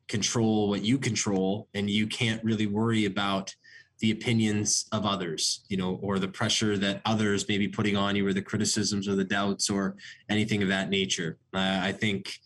control 0.08 0.68
what 0.68 0.82
you 0.82 0.98
control 0.98 1.68
and 1.74 1.90
you 1.90 2.06
can't 2.06 2.42
really 2.44 2.66
worry 2.66 3.06
about 3.06 3.54
the 4.00 4.10
opinions 4.10 4.86
of 4.92 5.06
others, 5.06 5.64
you 5.68 5.76
know, 5.76 5.98
or 6.02 6.18
the 6.18 6.28
pressure 6.28 6.76
that 6.76 7.00
others 7.06 7.48
may 7.48 7.56
be 7.56 7.66
putting 7.66 7.96
on 7.96 8.14
you 8.14 8.26
or 8.26 8.32
the 8.32 8.42
criticisms 8.42 9.08
or 9.08 9.14
the 9.14 9.24
doubts 9.24 9.70
or 9.70 9.96
anything 10.28 10.62
of 10.62 10.68
that 10.68 10.90
nature. 10.90 11.38
Uh, 11.54 11.80
I 11.82 11.92
think 11.92 12.38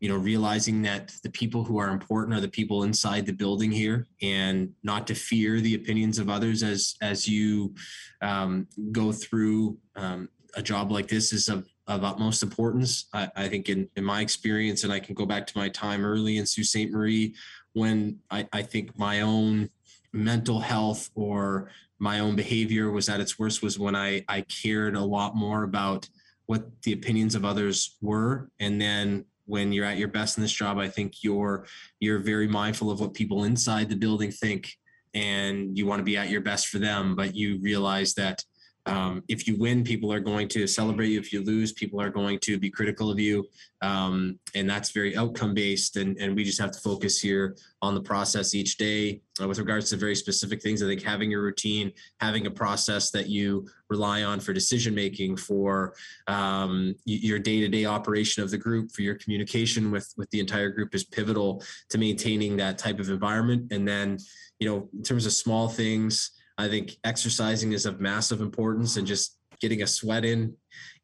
you 0.00 0.08
know 0.08 0.16
realizing 0.16 0.82
that 0.82 1.12
the 1.22 1.30
people 1.30 1.64
who 1.64 1.78
are 1.78 1.90
important 1.90 2.36
are 2.36 2.40
the 2.40 2.48
people 2.48 2.84
inside 2.84 3.26
the 3.26 3.32
building 3.32 3.70
here 3.70 4.06
and 4.22 4.72
not 4.82 5.06
to 5.06 5.14
fear 5.14 5.60
the 5.60 5.74
opinions 5.74 6.18
of 6.18 6.28
others 6.28 6.62
as 6.62 6.94
as 7.00 7.28
you 7.28 7.74
um, 8.22 8.66
go 8.92 9.12
through 9.12 9.76
um, 9.96 10.28
a 10.54 10.62
job 10.62 10.90
like 10.90 11.08
this 11.08 11.32
is 11.32 11.48
of, 11.48 11.68
of 11.86 12.04
utmost 12.04 12.42
importance. 12.42 13.06
I, 13.12 13.28
I, 13.36 13.48
think 13.48 13.68
in, 13.68 13.88
in 13.96 14.04
my 14.04 14.22
experience 14.22 14.82
and 14.84 14.92
i 14.92 14.98
can 14.98 15.14
go 15.14 15.26
back 15.26 15.46
to 15.46 15.58
my 15.58 15.68
time 15.68 16.04
early 16.04 16.38
in 16.38 16.46
sault 16.46 16.66
ste. 16.66 16.90
Marie 16.90 17.34
when 17.74 18.18
I, 18.30 18.48
I 18.52 18.62
think 18.62 18.98
my 18.98 19.20
own 19.20 19.70
mental 20.12 20.60
health 20.60 21.10
or 21.14 21.70
my 21.98 22.20
own 22.20 22.34
behavior 22.34 22.90
was 22.90 23.08
at 23.08 23.20
its 23.20 23.38
worst 23.38 23.62
was 23.62 23.78
when 23.78 23.94
i 23.94 24.24
i 24.28 24.40
cared 24.42 24.96
a 24.96 25.00
lot 25.02 25.36
more 25.36 25.64
about 25.64 26.08
what 26.48 26.64
the 26.82 26.94
opinions 26.94 27.34
of 27.34 27.44
others 27.44 27.98
were. 28.00 28.50
And 28.58 28.80
then 28.80 29.26
when 29.48 29.72
you're 29.72 29.86
at 29.86 29.96
your 29.96 30.08
best 30.08 30.36
in 30.36 30.42
this 30.42 30.52
job, 30.52 30.78
I 30.78 30.88
think 30.88 31.24
you're 31.24 31.66
you're 32.00 32.18
very 32.18 32.46
mindful 32.46 32.90
of 32.90 33.00
what 33.00 33.14
people 33.14 33.44
inside 33.44 33.88
the 33.88 33.96
building 33.96 34.30
think, 34.30 34.70
and 35.14 35.76
you 35.76 35.86
want 35.86 36.00
to 36.00 36.04
be 36.04 36.18
at 36.18 36.28
your 36.30 36.42
best 36.42 36.68
for 36.68 36.78
them. 36.78 37.16
But 37.16 37.34
you 37.34 37.58
realize 37.60 38.14
that 38.14 38.44
um, 38.88 39.22
if 39.28 39.46
you 39.46 39.54
win, 39.56 39.84
people 39.84 40.10
are 40.10 40.18
going 40.18 40.48
to 40.48 40.66
celebrate 40.66 41.08
you. 41.08 41.20
If 41.20 41.30
you 41.30 41.44
lose, 41.44 41.72
people 41.72 42.00
are 42.00 42.08
going 42.08 42.38
to 42.40 42.58
be 42.58 42.70
critical 42.70 43.10
of 43.10 43.20
you. 43.20 43.46
Um, 43.82 44.38
and 44.54 44.68
that's 44.68 44.92
very 44.92 45.14
outcome 45.14 45.52
based. 45.52 45.96
And, 45.96 46.16
and 46.16 46.34
we 46.34 46.42
just 46.42 46.58
have 46.58 46.70
to 46.70 46.80
focus 46.80 47.20
here 47.20 47.54
on 47.82 47.94
the 47.94 48.00
process 48.00 48.54
each 48.54 48.78
day. 48.78 49.20
Uh, 49.40 49.46
with 49.46 49.58
regards 49.58 49.90
to 49.90 49.96
very 49.96 50.14
specific 50.14 50.62
things, 50.62 50.82
I 50.82 50.86
think 50.86 51.02
having 51.02 51.30
your 51.30 51.42
routine, 51.42 51.92
having 52.18 52.46
a 52.46 52.50
process 52.50 53.10
that 53.10 53.28
you 53.28 53.68
rely 53.90 54.22
on 54.22 54.40
for 54.40 54.54
decision 54.54 54.94
making, 54.94 55.36
for 55.36 55.94
um, 56.26 56.94
your 57.04 57.38
day 57.38 57.60
to 57.60 57.68
day 57.68 57.84
operation 57.84 58.42
of 58.42 58.50
the 58.50 58.58
group, 58.58 58.90
for 58.92 59.02
your 59.02 59.16
communication 59.16 59.90
with, 59.90 60.10
with 60.16 60.30
the 60.30 60.40
entire 60.40 60.70
group 60.70 60.94
is 60.94 61.04
pivotal 61.04 61.62
to 61.90 61.98
maintaining 61.98 62.56
that 62.56 62.78
type 62.78 62.98
of 62.98 63.10
environment. 63.10 63.70
And 63.70 63.86
then, 63.86 64.18
you 64.58 64.66
know, 64.66 64.88
in 64.96 65.02
terms 65.02 65.26
of 65.26 65.32
small 65.32 65.68
things, 65.68 66.32
I 66.58 66.68
think 66.68 66.96
exercising 67.04 67.72
is 67.72 67.86
of 67.86 68.00
massive 68.00 68.40
importance 68.40 68.96
and 68.96 69.06
just 69.06 69.38
getting 69.60 69.82
a 69.82 69.86
sweat 69.86 70.24
in 70.24 70.54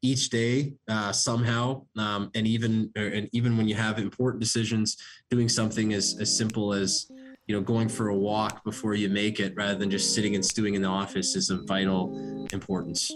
each 0.02 0.28
day 0.28 0.75
uh, 0.88 1.12
somehow. 1.12 1.87
Um, 1.96 2.30
and 2.34 2.46
even 2.46 2.90
and 2.96 3.28
even 3.32 3.56
when 3.56 3.68
you 3.68 3.76
have 3.76 3.99
important 3.99 4.40
decisions, 4.40 4.96
doing 5.30 5.49
something 5.49 5.92
as, 5.92 6.16
as 6.20 6.37
simple 6.37 6.73
as 6.73 7.06
you 7.46 7.54
know 7.54 7.62
going 7.62 7.88
for 7.88 8.08
a 8.08 8.16
walk 8.16 8.64
before 8.64 8.94
you 8.94 9.08
make 9.08 9.38
it 9.38 9.54
rather 9.56 9.76
than 9.76 9.90
just 9.90 10.14
sitting 10.14 10.34
and 10.34 10.44
stewing 10.44 10.75
in 10.75 10.82
the 10.82 10.88
office 10.88 11.37
is 11.37 11.50
of 11.50 11.64
vital 11.66 12.46
importance. 12.52 13.12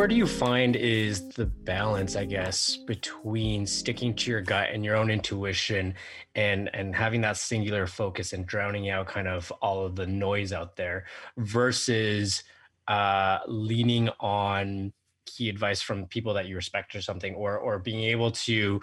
Where 0.00 0.08
do 0.08 0.14
you 0.14 0.26
find 0.26 0.76
is 0.76 1.28
the 1.28 1.44
balance 1.44 2.16
i 2.16 2.24
guess 2.24 2.74
between 2.86 3.66
sticking 3.66 4.14
to 4.14 4.30
your 4.30 4.40
gut 4.40 4.70
and 4.72 4.82
your 4.82 4.96
own 4.96 5.10
intuition 5.10 5.92
and 6.36 6.70
and 6.72 6.96
having 6.96 7.20
that 7.20 7.36
singular 7.36 7.86
focus 7.86 8.32
and 8.32 8.46
drowning 8.46 8.88
out 8.88 9.06
kind 9.06 9.28
of 9.28 9.52
all 9.60 9.84
of 9.84 9.94
the 9.96 10.06
noise 10.06 10.54
out 10.54 10.74
there 10.74 11.04
versus 11.36 12.42
uh, 12.88 13.40
leaning 13.46 14.08
on 14.20 14.90
key 15.26 15.50
advice 15.50 15.82
from 15.82 16.06
people 16.06 16.32
that 16.32 16.46
you 16.46 16.56
respect 16.56 16.96
or 16.96 17.02
something 17.02 17.34
or 17.34 17.58
or 17.58 17.78
being 17.78 18.04
able 18.04 18.30
to 18.30 18.80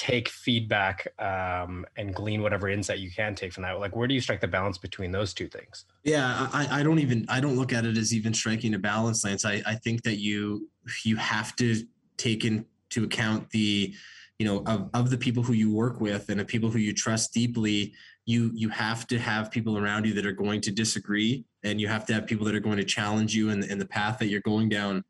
take 0.00 0.30
feedback 0.30 1.06
um, 1.18 1.84
and 1.98 2.14
glean 2.14 2.40
whatever 2.40 2.70
insight 2.70 3.00
you 3.00 3.10
can 3.10 3.34
take 3.34 3.52
from 3.52 3.64
that. 3.64 3.78
Like 3.78 3.94
where 3.94 4.08
do 4.08 4.14
you 4.14 4.20
strike 4.22 4.40
the 4.40 4.48
balance 4.48 4.78
between 4.78 5.12
those 5.12 5.34
two 5.34 5.46
things? 5.46 5.84
Yeah 6.04 6.48
i, 6.52 6.80
I 6.80 6.82
don't 6.82 6.98
even 7.00 7.26
i 7.28 7.38
don't 7.38 7.56
look 7.56 7.74
at 7.74 7.84
it 7.84 7.98
as 7.98 8.14
even 8.14 8.32
striking 8.32 8.72
a 8.74 8.78
balance 8.78 9.24
lance. 9.24 9.44
I, 9.44 9.62
I 9.66 9.74
think 9.74 10.02
that 10.04 10.18
you 10.18 10.68
you 11.04 11.16
have 11.16 11.54
to 11.56 11.84
take 12.16 12.46
into 12.46 13.04
account 13.04 13.50
the 13.50 13.94
you 14.38 14.46
know 14.46 14.62
of, 14.64 14.88
of 14.94 15.10
the 15.10 15.18
people 15.18 15.42
who 15.42 15.52
you 15.52 15.70
work 15.70 16.00
with 16.00 16.30
and 16.30 16.40
the 16.40 16.46
people 16.46 16.70
who 16.70 16.78
you 16.78 16.94
trust 16.94 17.34
deeply 17.34 17.92
you 18.24 18.50
you 18.54 18.70
have 18.70 19.06
to 19.08 19.18
have 19.18 19.50
people 19.50 19.76
around 19.76 20.06
you 20.06 20.14
that 20.14 20.24
are 20.24 20.32
going 20.32 20.62
to 20.62 20.70
disagree 20.70 21.44
and 21.62 21.78
you 21.78 21.88
have 21.88 22.06
to 22.06 22.14
have 22.14 22.26
people 22.26 22.46
that 22.46 22.54
are 22.54 22.60
going 22.60 22.78
to 22.78 22.84
challenge 22.84 23.34
you 23.34 23.50
in, 23.50 23.62
in 23.64 23.78
the 23.78 23.86
path 23.86 24.18
that 24.18 24.28
you're 24.28 24.40
going 24.40 24.68
down. 24.68 25.04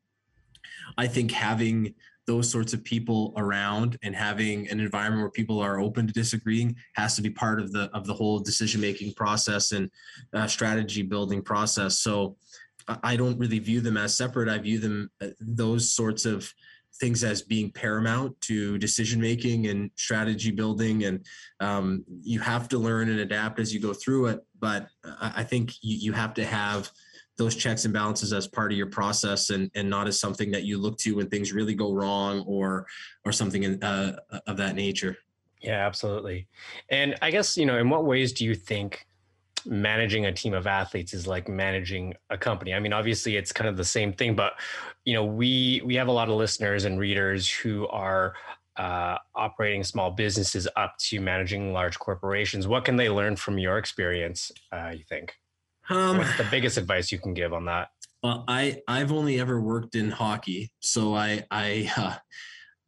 I 0.99 1.07
think 1.07 1.31
having 1.31 1.95
those 2.27 2.51
sorts 2.51 2.73
of 2.73 2.85
people 2.85 3.33
around 3.37 3.99
and 4.03 4.15
having 4.15 4.69
an 4.69 4.81
environment 4.81 5.23
where 5.23 5.31
people 5.31 5.59
are 5.61 5.81
open 5.81 6.07
to 6.07 6.13
disagreeing 6.13 6.77
has 6.95 7.17
to 7.17 7.23
be 7.23 7.31
part 7.31 7.61
of 7.61 7.73
the 7.73 7.91
of 7.93 8.07
the 8.07 8.15
whole 8.15 8.39
decision 8.39 8.81
making 8.81 9.13
process 9.15 9.73
and 9.73 9.91
uh, 10.35 10.47
strategy 10.47 11.03
building 11.03 11.43
process. 11.43 11.99
So 11.99 12.37
i 13.05 13.15
don't 13.15 13.39
really 13.39 13.59
view 13.59 13.81
them 13.81 13.97
as 13.97 14.17
separate. 14.17 14.49
I 14.49 14.59
view 14.59 14.79
them 14.79 15.11
uh, 15.21 15.29
those 15.41 15.91
sorts 15.93 16.25
of 16.25 16.53
things 17.01 17.25
as 17.25 17.43
being 17.43 17.71
paramount 17.71 18.39
to 18.43 18.77
decision 18.79 19.21
making 19.21 19.69
and 19.69 19.91
strategy 19.97 20.51
building 20.51 21.05
and 21.05 21.25
um, 21.61 22.05
you 22.23 22.41
have 22.41 22.69
to 22.69 22.79
learn 22.79 23.09
and 23.09 23.21
adapt 23.21 23.59
as 23.59 23.73
you 23.73 23.81
go 23.81 23.95
through 23.95 24.27
it 24.27 24.41
but 24.59 24.89
i 25.21 25.43
think 25.43 25.73
you, 25.83 25.97
you 25.97 26.13
have 26.13 26.35
to 26.35 26.45
have 26.45 26.91
those 27.41 27.57
checks 27.57 27.87
and 27.87 27.95
balances 27.95 28.35
as 28.35 28.47
part 28.47 28.71
of 28.71 28.77
your 28.77 28.87
process 28.87 29.49
and, 29.49 29.71
and 29.75 29.89
not 29.89 30.07
as 30.07 30.21
something 30.21 30.51
that 30.51 30.65
you 30.65 30.77
look 30.77 30.99
to 30.99 31.17
when 31.17 31.27
things 31.27 31.55
really 31.55 31.75
go 31.75 31.95
wrong 31.95 32.41
or 32.41 32.87
or 33.25 33.33
something 33.33 33.63
in, 33.63 33.83
uh, 33.83 34.15
of 34.47 34.59
that 34.59 34.75
nature 34.75 35.17
yeah 35.63 35.87
absolutely 35.87 36.47
and 36.91 37.17
i 37.23 37.31
guess 37.31 37.57
you 37.57 37.65
know 37.65 37.79
in 37.79 37.89
what 37.89 38.05
ways 38.05 38.35
do 38.35 38.45
you 38.45 38.55
think 38.55 39.07
managing 39.65 40.27
a 40.27 40.33
team 40.33 40.53
of 40.53 40.67
athletes 40.67 41.15
is 41.15 41.27
like 41.27 41.49
managing 41.49 42.13
a 42.29 42.37
company 42.37 42.75
i 42.75 42.79
mean 42.79 42.93
obviously 42.93 43.37
it's 43.37 43.53
kind 43.53 43.69
of 43.69 43.77
the 43.79 43.85
same 43.85 44.13
thing 44.13 44.37
but 44.37 44.53
you 45.07 45.15
know 45.15 45.25
we 45.25 45.81
we 45.87 45.95
have 45.95 46.09
a 46.09 46.13
lot 46.13 46.29
of 46.29 46.35
listeners 46.35 46.85
and 46.85 47.01
readers 47.01 47.49
who 47.49 47.89
are 47.89 48.35
uh, 48.77 49.17
operating 49.35 49.83
small 49.83 50.11
businesses 50.11 50.69
up 50.77 50.97
to 50.97 51.21
managing 51.21 51.73
large 51.73 51.99
corporations. 51.99 52.67
What 52.67 52.87
can 52.87 52.97
they 52.97 53.11
learn 53.11 53.37
from 53.37 53.59
your 53.59 53.77
experience? 53.77 54.51
Uh, 54.73 54.93
you 54.97 55.05
think? 55.07 55.35
Um, 55.91 56.19
What's 56.19 56.37
the 56.37 56.47
biggest 56.51 56.77
advice 56.79 57.11
you 57.11 57.19
can 57.19 57.35
give 57.35 57.53
on 57.53 57.65
that? 57.67 57.89
Well, 58.23 58.45
I 58.47 58.81
I've 58.87 59.13
only 59.13 59.41
ever 59.41 59.61
worked 59.61 59.95
in 59.95 60.11
hockey, 60.11 60.71
so 60.81 61.15
I 61.15 61.45
I 61.51 61.91
uh, 61.97 62.17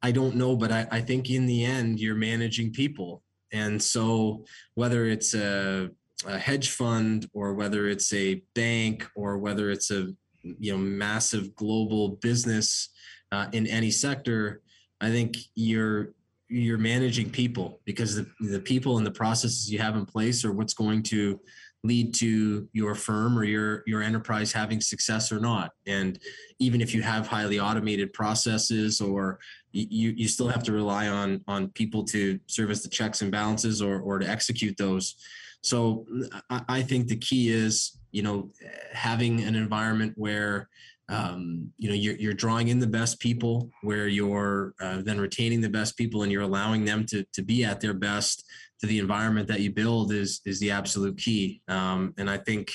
I 0.03 0.13
don't 0.13 0.37
know, 0.37 0.57
but 0.57 0.71
I, 0.71 0.87
I 0.91 1.01
think 1.01 1.31
in 1.31 1.47
the 1.47 1.65
end 1.65 2.01
you're 2.01 2.15
managing 2.15 2.73
people, 2.73 3.23
and 3.53 3.83
so 3.83 4.45
whether 4.75 5.07
it's 5.07 5.35
a, 5.35 5.91
a 6.27 6.39
hedge 6.39 6.71
fund 6.71 7.29
or 7.33 7.55
whether 7.55 7.89
it's 7.89 8.13
a 8.13 8.43
bank 8.55 9.07
or 9.17 9.39
whether 9.39 9.71
it's 9.71 9.91
a 9.91 10.09
you 10.43 10.73
know 10.73 10.79
massive 10.79 11.55
global 11.57 12.11
business 12.21 12.91
uh, 13.33 13.47
in 13.53 13.67
any 13.67 13.91
sector, 13.91 14.61
I 15.01 15.11
think 15.11 15.37
you're 15.55 16.15
you're 16.49 16.79
managing 16.79 17.31
people 17.31 17.81
because 17.87 18.15
the, 18.15 18.27
the 18.41 18.61
people 18.61 18.99
and 18.99 19.07
the 19.07 19.11
processes 19.11 19.73
you 19.73 19.79
have 19.79 19.97
in 19.97 20.05
place 20.05 20.45
are 20.45 20.53
what's 20.53 20.75
going 20.75 21.03
to 21.03 21.41
lead 21.85 22.15
to 22.15 22.69
your 22.73 22.95
firm 22.95 23.37
or 23.37 23.45
your 23.45 23.83
your 23.87 24.03
enterprise 24.03 24.53
having 24.53 24.81
success 24.81 25.33
or 25.33 25.41
not. 25.41 25.73
And 25.87 26.19
even 26.59 26.81
if 26.81 26.95
you 26.95 27.03
have 27.03 27.27
highly 27.27 27.59
automated 27.59 28.13
processes 28.13 29.01
or 29.01 29.41
you 29.73 30.11
you 30.17 30.29
still 30.29 30.49
have 30.49 30.63
to 30.65 30.73
rely 30.73 31.09
on 31.09 31.43
on 31.49 31.69
people 31.71 32.05
to 32.05 32.39
service 32.47 32.83
the 32.83 32.89
checks 32.89 33.23
and 33.23 33.33
balances 33.33 33.83
or 33.83 34.01
or 34.01 34.19
to 34.19 34.29
execute 34.29 34.77
those. 34.77 35.17
So 35.63 36.07
I, 36.51 36.83
think 36.83 37.07
the 37.07 37.17
key 37.17 37.51
is 37.51 37.99
you 38.11 38.23
know 38.23 38.51
having 38.93 39.43
an 39.43 39.55
environment 39.55 40.13
where 40.17 40.69
um, 41.09 41.71
you 41.79 41.89
know 41.89 41.95
you're, 41.95 42.17
you're 42.17 42.33
drawing 42.33 42.69
in 42.69 42.79
the 42.79 42.87
best 42.87 43.21
people 43.21 43.71
where 43.83 44.09
you're 44.09 44.75
uh, 44.81 45.03
then 45.03 45.21
retaining 45.21 45.61
the 45.61 45.69
best 45.69 45.97
people 45.97 46.23
and 46.23 46.33
you're 46.33 46.43
allowing 46.43 46.85
them 46.85 47.05
to, 47.07 47.25
to 47.33 47.43
be 47.43 47.65
at 47.65 47.81
their 47.81 47.95
best 47.95 48.45
to 48.83 48.89
the 48.89 48.99
environment 48.99 49.49
that 49.49 49.61
you 49.61 49.73
build 49.73 50.13
is 50.13 50.41
is 50.45 50.59
the 50.61 50.71
absolute 50.71 51.17
key. 51.17 51.63
Um, 51.69 52.13
and 52.19 52.29
I 52.29 52.37
think 52.37 52.73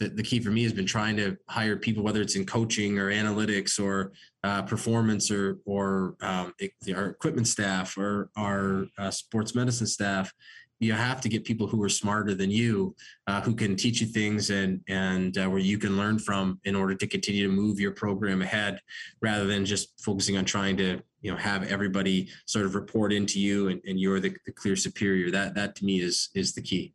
that 0.00 0.16
the 0.16 0.22
key 0.22 0.40
for 0.40 0.50
me 0.50 0.64
has 0.64 0.72
been 0.72 0.86
trying 0.86 1.16
to 1.16 1.36
hire 1.48 1.76
people, 1.76 2.02
whether 2.02 2.20
it's 2.20 2.34
in 2.34 2.44
coaching 2.44 2.98
or 2.98 3.12
analytics 3.12 3.78
or 3.78 4.12
uh, 4.42 4.62
performance 4.62 5.30
or 5.30 5.58
or 5.64 6.16
um, 6.20 6.52
it, 6.58 6.72
our 6.94 7.06
equipment 7.06 7.46
staff 7.46 7.96
or 7.96 8.30
our 8.36 8.86
uh, 8.98 9.10
sports 9.10 9.54
medicine 9.54 9.86
staff. 9.86 10.32
You 10.80 10.92
have 10.92 11.20
to 11.20 11.28
get 11.28 11.44
people 11.44 11.68
who 11.68 11.80
are 11.84 11.88
smarter 11.88 12.34
than 12.34 12.50
you, 12.50 12.96
uh, 13.28 13.40
who 13.40 13.54
can 13.54 13.76
teach 13.76 14.00
you 14.00 14.08
things 14.08 14.50
and 14.50 14.80
and 14.88 15.38
uh, 15.38 15.48
where 15.48 15.60
you 15.60 15.78
can 15.78 15.96
learn 15.96 16.18
from 16.18 16.58
in 16.64 16.74
order 16.74 16.96
to 16.96 17.06
continue 17.06 17.46
to 17.46 17.52
move 17.54 17.78
your 17.78 17.92
program 17.92 18.42
ahead, 18.42 18.80
rather 19.22 19.46
than 19.46 19.64
just 19.64 19.94
focusing 20.04 20.36
on 20.36 20.44
trying 20.44 20.76
to 20.78 21.00
you 21.24 21.30
know 21.30 21.36
have 21.38 21.64
everybody 21.64 22.28
sort 22.44 22.66
of 22.66 22.74
report 22.74 23.10
into 23.10 23.40
you 23.40 23.68
and, 23.68 23.80
and 23.86 23.98
you're 23.98 24.20
the, 24.20 24.36
the 24.44 24.52
clear 24.52 24.76
superior. 24.76 25.30
That 25.30 25.54
that 25.54 25.74
to 25.76 25.84
me 25.84 26.00
is 26.00 26.28
is 26.34 26.52
the 26.52 26.60
key. 26.60 26.92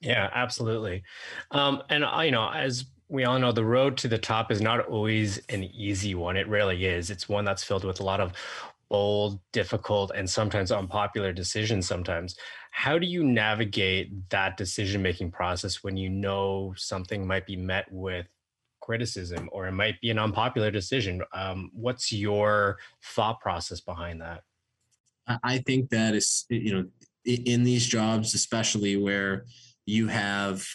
Yeah 0.00 0.28
absolutely. 0.34 1.04
Um, 1.52 1.82
and 1.88 2.04
uh, 2.04 2.20
you 2.24 2.32
know 2.32 2.50
as 2.50 2.86
we 3.08 3.24
all 3.24 3.38
know 3.38 3.52
the 3.52 3.64
road 3.64 3.96
to 3.98 4.08
the 4.08 4.18
top 4.18 4.50
is 4.50 4.60
not 4.60 4.84
always 4.86 5.38
an 5.48 5.62
easy 5.62 6.14
one. 6.16 6.36
It 6.36 6.48
rarely 6.48 6.84
is. 6.84 7.08
It's 7.08 7.28
one 7.28 7.44
that's 7.44 7.62
filled 7.62 7.84
with 7.84 8.00
a 8.00 8.04
lot 8.04 8.20
of 8.20 8.32
bold 8.90 9.38
difficult 9.52 10.10
and 10.14 10.28
sometimes 10.28 10.72
unpopular 10.72 11.32
decisions 11.32 11.86
sometimes. 11.86 12.36
How 12.72 12.98
do 12.98 13.06
you 13.06 13.22
navigate 13.22 14.28
that 14.30 14.56
decision 14.56 15.02
making 15.02 15.30
process 15.30 15.84
when 15.84 15.96
you 15.96 16.10
know 16.10 16.74
something 16.76 17.26
might 17.26 17.46
be 17.46 17.56
met 17.56 17.86
with 17.90 18.26
criticism 18.88 19.50
or 19.52 19.66
it 19.66 19.72
might 19.72 20.00
be 20.00 20.08
an 20.08 20.18
unpopular 20.18 20.70
decision. 20.70 21.22
Um, 21.34 21.70
what's 21.74 22.10
your 22.10 22.78
thought 23.04 23.38
process 23.38 23.82
behind 23.82 24.22
that? 24.22 24.40
I 25.44 25.58
think 25.58 25.90
that 25.90 26.14
is, 26.14 26.46
you 26.48 26.72
know, 26.74 26.86
in 27.26 27.64
these 27.64 27.86
jobs, 27.86 28.34
especially 28.34 28.96
where 28.96 29.44
you 29.84 30.06
have, 30.06 30.66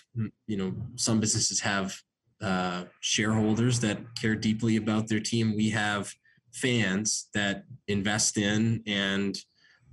you 0.45 0.57
know, 0.57 0.75
some 0.95 1.19
businesses 1.19 1.59
have 1.61 1.95
uh, 2.39 2.83
shareholders 2.99 3.79
that 3.79 3.97
care 4.21 4.35
deeply 4.35 4.75
about 4.75 5.07
their 5.07 5.19
team. 5.19 5.55
We 5.55 5.71
have 5.71 6.13
fans 6.51 7.29
that 7.33 7.63
invest 7.87 8.37
in 8.37 8.83
and 8.85 9.35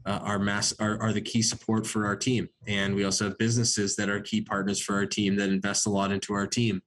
uh, 0.04 0.20
are 0.22 0.38
mass 0.38 0.74
are, 0.78 1.00
are 1.00 1.12
the 1.14 1.22
key 1.22 1.40
support 1.40 1.86
for 1.86 2.04
our 2.04 2.16
team 2.16 2.48
and 2.66 2.94
we 2.94 3.04
also 3.04 3.26
have 3.26 3.38
businesses 3.38 3.96
that 3.96 4.08
are 4.08 4.20
key 4.20 4.40
partners 4.40 4.80
for 4.80 4.94
our 4.94 5.06
team 5.06 5.36
that 5.36 5.50
invest 5.50 5.86
a 5.86 5.90
lot 5.90 6.10
into 6.10 6.32
our 6.32 6.46
team 6.46 6.80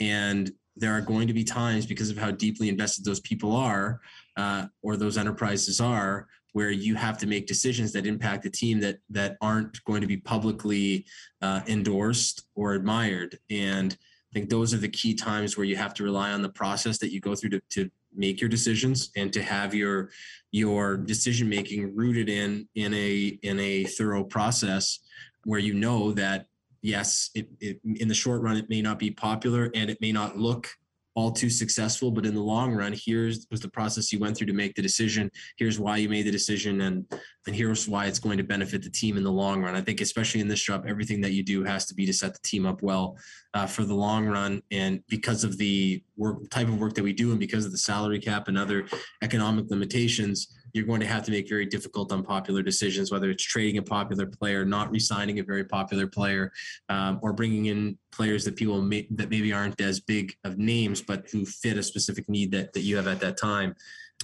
and 0.00 0.52
there 0.76 0.92
are 0.92 1.00
going 1.00 1.28
to 1.28 1.34
be 1.34 1.44
times 1.44 1.86
because 1.86 2.10
of 2.10 2.16
how 2.16 2.30
deeply 2.30 2.68
invested 2.68 3.04
those 3.04 3.20
people 3.20 3.54
are 3.54 4.00
uh, 4.36 4.66
or 4.82 4.96
those 4.96 5.18
enterprises 5.18 5.80
are 5.80 6.28
where 6.52 6.70
you 6.70 6.94
have 6.94 7.16
to 7.18 7.26
make 7.26 7.46
decisions 7.46 7.92
that 7.92 8.06
impact 8.06 8.42
the 8.42 8.50
team 8.50 8.78
that 8.80 8.98
that 9.08 9.36
aren't 9.40 9.82
going 9.84 10.00
to 10.00 10.06
be 10.06 10.16
publicly 10.16 11.04
uh, 11.40 11.60
endorsed 11.66 12.44
or 12.54 12.74
admired. 12.74 13.38
And 13.50 13.96
i 14.30 14.32
think 14.32 14.48
those 14.48 14.72
are 14.72 14.78
the 14.78 14.88
key 14.88 15.14
times 15.14 15.56
where 15.56 15.66
you 15.66 15.76
have 15.76 15.94
to 15.94 16.04
rely 16.04 16.32
on 16.32 16.42
the 16.42 16.48
process 16.48 16.98
that 16.98 17.12
you 17.12 17.20
go 17.20 17.34
through 17.34 17.50
to, 17.50 17.60
to 17.70 17.90
make 18.14 18.40
your 18.40 18.48
decisions 18.48 19.10
and 19.16 19.32
to 19.32 19.42
have 19.42 19.74
your 19.74 20.10
your 20.50 20.96
decision 20.96 21.48
making 21.48 21.94
rooted 21.94 22.28
in 22.28 22.68
in 22.74 22.92
a 22.94 23.38
in 23.42 23.58
a 23.60 23.84
thorough 23.84 24.24
process 24.24 25.00
where 25.44 25.60
you 25.60 25.74
know 25.74 26.12
that 26.12 26.46
yes, 26.82 27.30
it, 27.34 27.48
it, 27.60 27.80
in 27.84 28.08
the 28.08 28.14
short 28.14 28.42
run, 28.42 28.56
it 28.56 28.68
may 28.68 28.82
not 28.82 28.98
be 28.98 29.10
popular 29.10 29.70
and 29.74 29.88
it 29.88 30.00
may 30.00 30.12
not 30.12 30.36
look 30.36 30.68
all 31.14 31.30
too 31.30 31.50
successful, 31.50 32.10
but 32.10 32.24
in 32.24 32.34
the 32.34 32.40
long 32.40 32.72
run, 32.72 32.94
here's 32.96 33.46
was 33.50 33.60
the 33.60 33.68
process 33.68 34.12
you 34.12 34.18
went 34.18 34.36
through 34.36 34.46
to 34.46 34.52
make 34.52 34.74
the 34.74 34.82
decision. 34.82 35.30
Here's 35.58 35.78
why 35.78 35.98
you 35.98 36.08
made 36.08 36.26
the 36.26 36.30
decision, 36.30 36.80
and 36.80 37.04
and 37.46 37.54
here's 37.54 37.86
why 37.86 38.06
it's 38.06 38.18
going 38.18 38.38
to 38.38 38.44
benefit 38.44 38.82
the 38.82 38.90
team 38.90 39.16
in 39.16 39.24
the 39.24 39.30
long 39.30 39.62
run. 39.62 39.74
I 39.74 39.80
think, 39.80 40.00
especially 40.00 40.40
in 40.40 40.48
this 40.48 40.62
job, 40.62 40.84
everything 40.86 41.20
that 41.20 41.32
you 41.32 41.42
do 41.42 41.64
has 41.64 41.84
to 41.86 41.94
be 41.94 42.06
to 42.06 42.12
set 42.12 42.32
the 42.32 42.40
team 42.42 42.64
up 42.64 42.82
well 42.82 43.16
uh, 43.52 43.66
for 43.66 43.84
the 43.84 43.94
long 43.94 44.26
run. 44.26 44.62
And 44.70 45.02
because 45.08 45.44
of 45.44 45.58
the 45.58 46.02
work 46.16 46.48
type 46.50 46.68
of 46.68 46.80
work 46.80 46.94
that 46.94 47.04
we 47.04 47.12
do, 47.12 47.30
and 47.30 47.40
because 47.40 47.66
of 47.66 47.72
the 47.72 47.78
salary 47.78 48.18
cap 48.18 48.48
and 48.48 48.56
other 48.56 48.86
economic 49.22 49.66
limitations, 49.68 50.56
you're 50.72 50.86
going 50.86 51.00
to 51.00 51.06
have 51.06 51.24
to 51.24 51.30
make 51.30 51.48
very 51.48 51.66
difficult, 51.66 52.12
unpopular 52.12 52.62
decisions, 52.62 53.10
whether 53.10 53.30
it's 53.30 53.44
trading 53.44 53.78
a 53.78 53.82
popular 53.82 54.26
player, 54.26 54.64
not 54.64 54.90
re-signing 54.90 55.38
a 55.38 55.42
very 55.42 55.64
popular 55.64 56.06
player, 56.06 56.52
um, 56.88 57.18
or 57.22 57.32
bringing 57.32 57.66
in 57.66 57.98
players 58.10 58.44
that 58.44 58.56
people 58.56 58.80
may, 58.80 59.06
that 59.10 59.30
maybe 59.30 59.52
aren't 59.52 59.80
as 59.80 60.00
big 60.00 60.34
of 60.44 60.58
names, 60.58 61.02
but 61.02 61.28
who 61.30 61.44
fit 61.44 61.76
a 61.76 61.82
specific 61.82 62.28
need 62.28 62.50
that, 62.52 62.72
that 62.72 62.80
you 62.80 62.96
have 62.96 63.06
at 63.06 63.20
that 63.20 63.36
time. 63.36 63.74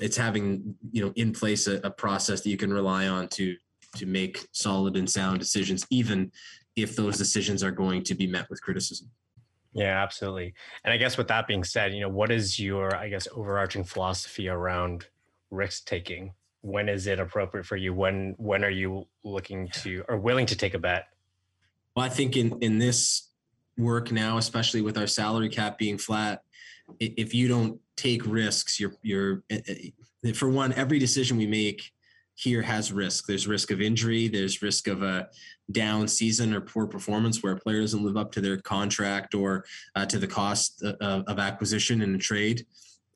It's 0.01 0.17
having 0.17 0.77
you 0.93 1.05
know 1.05 1.13
in 1.17 1.33
place 1.33 1.67
a, 1.67 1.81
a 1.85 1.91
process 1.91 2.43
that 2.43 2.51
you 2.51 2.57
can 2.57 2.73
rely 2.73 3.09
on 3.09 3.29
to 3.31 3.57
to 3.97 4.07
make 4.07 4.47
solid 4.53 4.97
and 4.97 5.09
sound 5.09 5.41
decisions, 5.41 5.87
even 5.91 6.31
if 6.77 6.95
those 6.95 7.19
decisions 7.19 7.63
are 7.63 7.71
going 7.71 8.03
to 8.05 8.15
be 8.15 8.27
met 8.27 8.49
with 8.49 8.63
criticism. 8.63 9.11
Yeah, 9.73 10.03
absolutely. 10.03 10.55
And 10.85 10.93
I 10.93 10.97
guess 10.97 11.17
with 11.17 11.29
that 11.29 11.47
being 11.47 11.65
said, 11.65 11.93
you 11.93 12.01
know, 12.01 12.09
what 12.09 12.31
is 12.31 12.59
your, 12.59 12.95
I 12.97 13.09
guess, 13.09 13.29
overarching 13.33 13.85
philosophy 13.85 14.49
around 14.49 15.07
risk 15.51 15.87
taking? 15.87 16.33
When 16.63 16.89
is 16.89 17.07
it 17.07 17.21
appropriate 17.21 17.67
for 17.67 17.77
you? 17.77 17.95
When 17.95 18.35
when 18.39 18.65
are 18.65 18.71
you 18.71 19.07
looking 19.25 19.69
to 19.69 20.05
or 20.09 20.19
willing 20.19 20.47
to 20.47 20.57
take 20.57 20.75
a 20.75 20.79
bet? 20.79 21.09
Well, 21.95 22.05
I 22.05 22.09
think 22.09 22.37
in 22.37 22.59
in 22.61 22.79
this 22.79 23.29
work 23.77 24.11
now, 24.11 24.39
especially 24.39 24.83
with 24.83 24.99
our 24.99 25.07
salary 25.07 25.49
cap 25.49 25.79
being 25.79 25.99
flat, 25.99 26.43
if 26.99 27.35
you 27.35 27.49
don't 27.49 27.81
take 27.97 28.27
risks, 28.27 28.81
you're 28.81 28.95
you're 29.03 29.43
for 30.35 30.49
one, 30.49 30.73
every 30.73 30.99
decision 30.99 31.37
we 31.37 31.47
make 31.47 31.93
here 32.35 32.63
has 32.63 32.93
risk. 32.93 33.27
There's 33.27 33.49
risk 33.49 33.73
of 33.73 33.81
injury. 33.81 34.29
There's 34.29 34.63
risk 34.63 34.87
of 34.87 35.03
a 35.03 35.29
down 35.73 36.07
season 36.07 36.55
or 36.55 36.61
poor 36.61 36.87
performance 36.87 37.43
where 37.43 37.53
a 37.53 37.59
player 37.59 37.81
doesn't 37.81 38.05
live 38.05 38.17
up 38.17 38.31
to 38.33 38.41
their 38.41 38.59
contract 38.59 39.35
or 39.35 39.65
uh, 39.97 40.07
to 40.07 40.19
the 40.19 40.27
cost 40.27 40.83
of, 40.83 40.97
uh, 41.01 41.23
of 41.27 41.39
acquisition 41.41 42.01
in 42.01 42.15
a 42.15 42.19
trade 42.19 42.65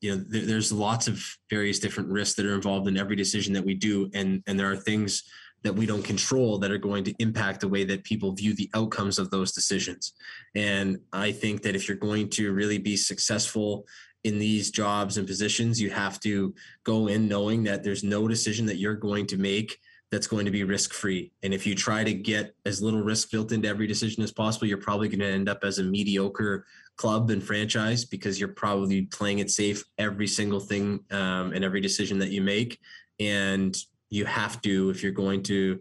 you 0.03 0.13
know 0.13 0.23
there, 0.27 0.45
there's 0.45 0.71
lots 0.71 1.07
of 1.07 1.25
various 1.49 1.79
different 1.79 2.09
risks 2.09 2.35
that 2.35 2.45
are 2.45 2.53
involved 2.53 2.87
in 2.87 2.97
every 2.97 3.15
decision 3.15 3.53
that 3.53 3.65
we 3.65 3.73
do 3.73 4.09
and 4.13 4.43
and 4.45 4.59
there 4.59 4.69
are 4.69 4.75
things 4.75 5.23
that 5.63 5.73
we 5.73 5.85
don't 5.85 6.03
control 6.03 6.57
that 6.57 6.71
are 6.71 6.77
going 6.77 7.05
to 7.05 7.15
impact 7.19 7.61
the 7.61 7.69
way 7.69 7.85
that 7.85 8.03
people 8.03 8.33
view 8.33 8.53
the 8.53 8.69
outcomes 8.75 9.17
of 9.17 9.31
those 9.31 9.53
decisions. 9.53 10.13
And 10.55 10.99
i 11.13 11.31
think 11.31 11.61
that 11.61 11.75
if 11.75 11.87
you're 11.87 11.97
going 11.97 12.29
to 12.31 12.51
really 12.51 12.77
be 12.77 12.97
successful 12.97 13.87
in 14.25 14.39
these 14.39 14.71
jobs 14.71 15.17
and 15.17 15.25
positions 15.25 15.81
you 15.81 15.89
have 15.89 16.19
to 16.19 16.53
go 16.83 17.07
in 17.07 17.27
knowing 17.27 17.63
that 17.63 17.83
there's 17.83 18.03
no 18.03 18.27
decision 18.27 18.65
that 18.65 18.77
you're 18.77 18.95
going 18.95 19.25
to 19.27 19.37
make 19.37 19.79
that's 20.13 20.27
going 20.27 20.45
to 20.45 20.51
be 20.51 20.63
risk 20.63 20.93
free. 20.93 21.31
And 21.41 21.55
if 21.55 21.65
you 21.65 21.73
try 21.73 22.03
to 22.03 22.13
get 22.13 22.55
as 22.67 22.83
little 22.83 23.01
risk 23.01 23.31
built 23.31 23.51
into 23.51 23.67
every 23.67 23.87
decision 23.87 24.21
as 24.21 24.31
possible, 24.31 24.67
you're 24.67 24.77
probably 24.77 25.07
going 25.07 25.21
to 25.21 25.25
end 25.25 25.49
up 25.49 25.63
as 25.63 25.79
a 25.79 25.83
mediocre 25.83 26.67
club 26.97 27.31
and 27.31 27.43
franchise 27.43 28.05
because 28.05 28.39
you're 28.39 28.49
probably 28.49 29.07
playing 29.07 29.39
it 29.39 29.49
safe 29.49 29.83
every 29.97 30.27
single 30.27 30.59
thing 30.59 30.99
um, 31.09 31.51
and 31.53 31.65
every 31.65 31.81
decision 31.81 32.19
that 32.19 32.29
you 32.29 32.43
make. 32.43 32.79
And 33.19 33.75
you 34.11 34.25
have 34.25 34.61
to, 34.61 34.91
if 34.91 35.01
you're 35.01 35.11
going 35.11 35.41
to 35.43 35.79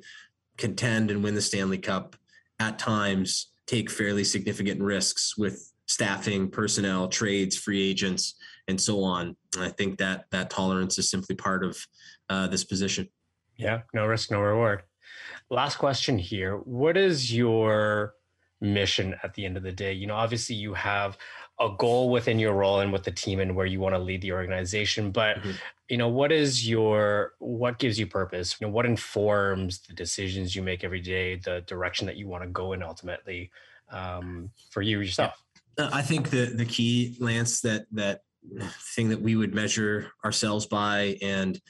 contend 0.56 1.10
and 1.10 1.22
win 1.22 1.34
the 1.34 1.42
Stanley 1.42 1.76
Cup, 1.76 2.16
at 2.58 2.78
times 2.78 3.48
take 3.66 3.90
fairly 3.90 4.24
significant 4.24 4.80
risks 4.80 5.36
with 5.36 5.70
staffing, 5.88 6.48
personnel, 6.48 7.06
trades, 7.06 7.58
free 7.58 7.86
agents, 7.86 8.36
and 8.66 8.80
so 8.80 9.02
on. 9.02 9.36
And 9.54 9.62
I 9.62 9.68
think 9.68 9.98
that 9.98 10.24
that 10.30 10.48
tolerance 10.48 10.98
is 10.98 11.10
simply 11.10 11.36
part 11.36 11.62
of 11.64 11.76
uh, 12.30 12.46
this 12.46 12.64
position. 12.64 13.10
Yeah, 13.56 13.82
no 13.92 14.06
risk, 14.06 14.30
no 14.30 14.40
reward. 14.40 14.82
Last 15.50 15.76
question 15.76 16.18
here. 16.18 16.56
What 16.56 16.96
is 16.96 17.34
your 17.34 18.14
mission 18.60 19.14
at 19.22 19.34
the 19.34 19.44
end 19.44 19.56
of 19.56 19.62
the 19.62 19.72
day? 19.72 19.92
You 19.92 20.06
know, 20.06 20.14
obviously 20.14 20.56
you 20.56 20.74
have 20.74 21.18
a 21.60 21.68
goal 21.78 22.10
within 22.10 22.38
your 22.38 22.54
role 22.54 22.80
and 22.80 22.92
with 22.92 23.04
the 23.04 23.10
team 23.10 23.38
and 23.40 23.54
where 23.54 23.66
you 23.66 23.78
want 23.78 23.94
to 23.94 23.98
lead 23.98 24.22
the 24.22 24.32
organization, 24.32 25.10
but 25.10 25.36
mm-hmm. 25.38 25.50
you 25.88 25.96
know, 25.96 26.08
what 26.08 26.32
is 26.32 26.66
your 26.68 27.34
what 27.38 27.78
gives 27.78 27.98
you 27.98 28.06
purpose? 28.06 28.56
You 28.60 28.66
know, 28.66 28.72
what 28.72 28.86
informs 28.86 29.80
the 29.80 29.92
decisions 29.92 30.56
you 30.56 30.62
make 30.62 30.84
every 30.84 31.00
day, 31.00 31.36
the 31.36 31.60
direction 31.66 32.06
that 32.06 32.16
you 32.16 32.26
want 32.26 32.42
to 32.42 32.48
go 32.48 32.72
in 32.72 32.82
ultimately 32.82 33.50
um, 33.90 34.50
for 34.70 34.82
you 34.82 35.00
yourself? 35.00 35.42
Uh, 35.78 35.90
I 35.92 36.02
think 36.02 36.30
the 36.30 36.46
the 36.46 36.64
key, 36.64 37.16
Lance, 37.20 37.60
that 37.60 37.86
that 37.92 38.22
thing 38.96 39.10
that 39.10 39.20
we 39.20 39.36
would 39.36 39.54
measure 39.54 40.10
ourselves 40.24 40.66
by 40.66 41.16
and 41.22 41.60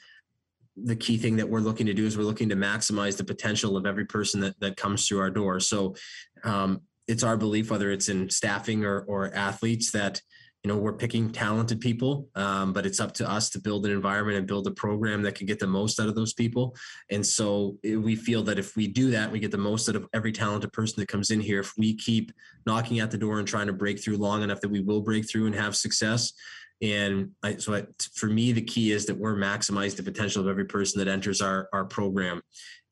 the 0.75 0.95
key 0.95 1.17
thing 1.17 1.35
that 1.37 1.49
we're 1.49 1.59
looking 1.59 1.85
to 1.85 1.93
do 1.93 2.05
is 2.05 2.17
we're 2.17 2.23
looking 2.23 2.49
to 2.49 2.55
maximize 2.55 3.17
the 3.17 3.23
potential 3.23 3.77
of 3.77 3.85
every 3.85 4.05
person 4.05 4.39
that, 4.41 4.59
that 4.59 4.77
comes 4.77 5.07
through 5.07 5.19
our 5.19 5.29
door. 5.29 5.59
So 5.59 5.95
um, 6.43 6.81
it's 7.07 7.23
our 7.23 7.37
belief, 7.37 7.69
whether 7.69 7.91
it's 7.91 8.09
in 8.09 8.29
staffing 8.29 8.83
or, 8.83 9.01
or 9.01 9.33
athletes, 9.33 9.91
that 9.91 10.21
you 10.63 10.71
know 10.71 10.77
we're 10.77 10.93
picking 10.93 11.29
talented 11.29 11.81
people, 11.81 12.29
um, 12.35 12.71
but 12.71 12.85
it's 12.85 13.01
up 13.01 13.13
to 13.15 13.29
us 13.29 13.49
to 13.49 13.59
build 13.59 13.85
an 13.85 13.91
environment 13.91 14.37
and 14.37 14.47
build 14.47 14.65
a 14.65 14.71
program 14.71 15.21
that 15.23 15.35
can 15.35 15.45
get 15.45 15.59
the 15.59 15.67
most 15.67 15.99
out 15.99 16.07
of 16.07 16.15
those 16.15 16.33
people. 16.33 16.73
And 17.11 17.25
so 17.25 17.77
we 17.83 18.15
feel 18.15 18.43
that 18.43 18.57
if 18.57 18.77
we 18.77 18.87
do 18.87 19.11
that, 19.11 19.29
we 19.29 19.39
get 19.39 19.51
the 19.51 19.57
most 19.57 19.89
out 19.89 19.97
of 19.97 20.07
every 20.13 20.31
talented 20.31 20.71
person 20.71 21.01
that 21.01 21.09
comes 21.09 21.31
in 21.31 21.41
here. 21.41 21.59
If 21.59 21.73
we 21.77 21.95
keep 21.95 22.31
knocking 22.65 23.01
at 23.01 23.11
the 23.11 23.17
door 23.17 23.39
and 23.39 23.47
trying 23.47 23.67
to 23.67 23.73
break 23.73 24.01
through 24.01 24.17
long 24.17 24.41
enough 24.41 24.61
that 24.61 24.71
we 24.71 24.79
will 24.79 25.01
break 25.01 25.29
through 25.29 25.47
and 25.47 25.55
have 25.55 25.75
success, 25.75 26.31
and 26.83 27.31
I, 27.41 27.55
so 27.55 27.73
I, 27.73 27.85
for 28.13 28.27
me, 28.27 28.51
the 28.51 28.61
key 28.61 28.91
is 28.91 29.05
that 29.05 29.17
we're 29.17 29.35
maximize 29.35 29.95
the 29.95 30.03
potential 30.03 30.41
of 30.41 30.49
every 30.49 30.65
person 30.65 30.99
that 30.99 31.07
enters 31.07 31.41
our, 31.41 31.69
our 31.71 31.85
program. 31.85 32.41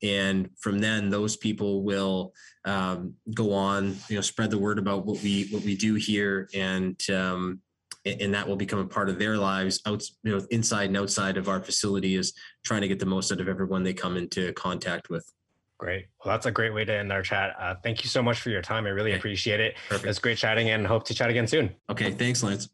And 0.02 0.48
from 0.58 0.78
then 0.78 1.10
those 1.10 1.36
people 1.36 1.82
will 1.82 2.32
um, 2.64 3.14
go 3.34 3.52
on, 3.52 3.94
you 4.08 4.16
know, 4.16 4.22
spread 4.22 4.50
the 4.50 4.58
word 4.58 4.78
about 4.78 5.04
what 5.04 5.22
we, 5.22 5.48
what 5.50 5.62
we 5.62 5.76
do 5.76 5.94
here. 5.94 6.48
And, 6.54 6.98
um, 7.10 7.60
and 8.06 8.32
that 8.32 8.48
will 8.48 8.56
become 8.56 8.78
a 8.78 8.86
part 8.86 9.10
of 9.10 9.18
their 9.18 9.36
lives 9.36 9.80
out, 9.86 10.02
you 10.24 10.36
know, 10.36 10.44
inside 10.50 10.86
and 10.86 10.96
outside 10.96 11.36
of 11.36 11.48
our 11.48 11.60
facility 11.60 12.16
is 12.16 12.32
trying 12.64 12.80
to 12.80 12.88
get 12.88 12.98
the 12.98 13.06
most 13.06 13.30
out 13.30 13.40
of 13.40 13.48
everyone 13.48 13.82
they 13.82 13.92
come 13.92 14.16
into 14.16 14.54
contact 14.54 15.10
with. 15.10 15.30
Great. 15.78 16.06
Well, 16.24 16.32
that's 16.32 16.46
a 16.46 16.50
great 16.50 16.72
way 16.72 16.86
to 16.86 16.94
end 16.94 17.12
our 17.12 17.22
chat. 17.22 17.54
Uh, 17.60 17.74
thank 17.82 18.02
you 18.02 18.08
so 18.08 18.22
much 18.22 18.40
for 18.40 18.48
your 18.48 18.62
time. 18.62 18.86
I 18.86 18.90
really 18.90 19.12
appreciate 19.12 19.60
it. 19.60 19.76
Perfect. 19.88 20.08
It's 20.08 20.18
great 20.18 20.38
chatting 20.38 20.70
and 20.70 20.86
hope 20.86 21.04
to 21.04 21.14
chat 21.14 21.28
again 21.28 21.46
soon. 21.46 21.74
Okay. 21.90 22.10
Thanks, 22.10 22.42
Lance. 22.42 22.70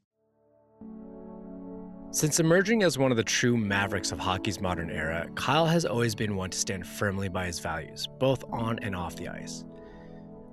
Since 2.11 2.41
emerging 2.41 2.83
as 2.85 2.97
one 2.97 3.11
of 3.11 3.19
the 3.19 3.23
true 3.23 3.59
mavericks 3.59 4.13
of 4.13 4.19
hockey's 4.19 4.63
modern 4.63 4.91
era, 4.91 5.29
Kyle 5.35 5.67
has 5.67 5.85
always 5.85 6.15
been 6.15 6.37
one 6.37 6.49
to 6.49 6.57
stand 6.57 6.87
firmly 6.87 7.29
by 7.29 7.45
his 7.45 7.59
values, 7.59 8.09
both 8.19 8.43
on 8.51 8.79
and 8.79 8.97
off 8.97 9.15
the 9.15 9.29
ice. 9.29 9.67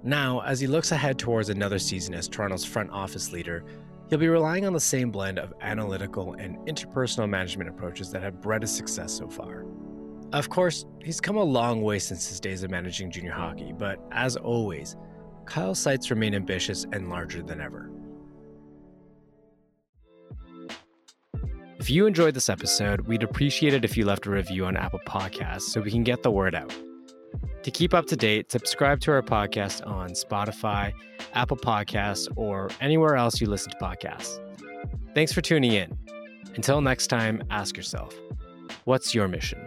Now, 0.04 0.42
as 0.42 0.60
he 0.60 0.68
looks 0.68 0.92
ahead 0.92 1.18
towards 1.18 1.48
another 1.48 1.80
season 1.80 2.14
as 2.14 2.28
Toronto's 2.28 2.66
front 2.66 2.92
office 2.92 3.32
leader, 3.32 3.64
he'll 4.10 4.20
be 4.20 4.28
relying 4.28 4.66
on 4.66 4.74
the 4.74 4.82
same 4.82 5.12
blend 5.12 5.40
of 5.40 5.54
analytical 5.62 6.34
and 6.34 6.58
interpersonal 6.68 7.30
management 7.30 7.70
approaches 7.70 8.12
that 8.12 8.22
have 8.22 8.42
bred 8.42 8.62
his 8.62 8.76
success 8.76 9.14
so 9.14 9.30
far. 9.30 9.66
Of 10.34 10.50
course, 10.50 10.86
he's 11.02 11.22
come 11.22 11.38
a 11.38 11.44
long 11.44 11.82
way 11.82 12.00
since 12.00 12.28
his 12.28 12.42
days 12.42 12.64
of 12.64 12.72
managing 12.72 13.12
junior 13.12 13.32
hockey, 13.32 13.72
but 13.72 14.06
as 14.12 14.36
always, 14.36 14.98
Kyle's 15.46 15.80
sights 15.80 16.12
remain 16.12 16.36
ambitious 16.36 16.86
and 16.92 17.10
larger 17.10 17.42
than 17.42 17.62
ever. 17.62 17.90
If 21.78 21.90
you 21.90 22.08
enjoyed 22.08 22.34
this 22.34 22.50
episode, 22.50 23.02
we'd 23.02 23.22
appreciate 23.22 23.74
it 23.74 23.84
if 23.84 23.98
you 23.98 24.06
left 24.06 24.26
a 24.26 24.30
review 24.30 24.66
on 24.66 24.78
Apple 24.78 25.02
Podcasts 25.06 25.64
so 25.64 25.82
we 25.82 25.92
can 25.92 26.04
get 26.04 26.24
the 26.24 26.32
word 26.32 26.56
out. 26.56 26.74
To 27.64 27.72
keep 27.72 27.94
up 27.94 28.06
to 28.08 28.16
date, 28.16 28.50
subscribe 28.50 29.02
to 29.02 29.12
our 29.12 29.22
podcast 29.22 29.86
on 29.86 30.12
Spotify, 30.12 30.94
Apple 31.34 31.58
Podcasts, 31.58 32.30
or 32.38 32.70
anywhere 32.80 33.16
else 33.16 33.42
you 33.42 33.48
listen 33.48 33.72
to 33.72 33.78
podcasts. 33.78 34.40
Thanks 35.14 35.34
for 35.34 35.42
tuning 35.42 35.74
in. 35.74 35.98
Until 36.56 36.80
next 36.80 37.08
time, 37.08 37.44
ask 37.50 37.76
yourself 37.76 38.18
what's 38.86 39.14
your 39.14 39.28
mission? 39.28 39.60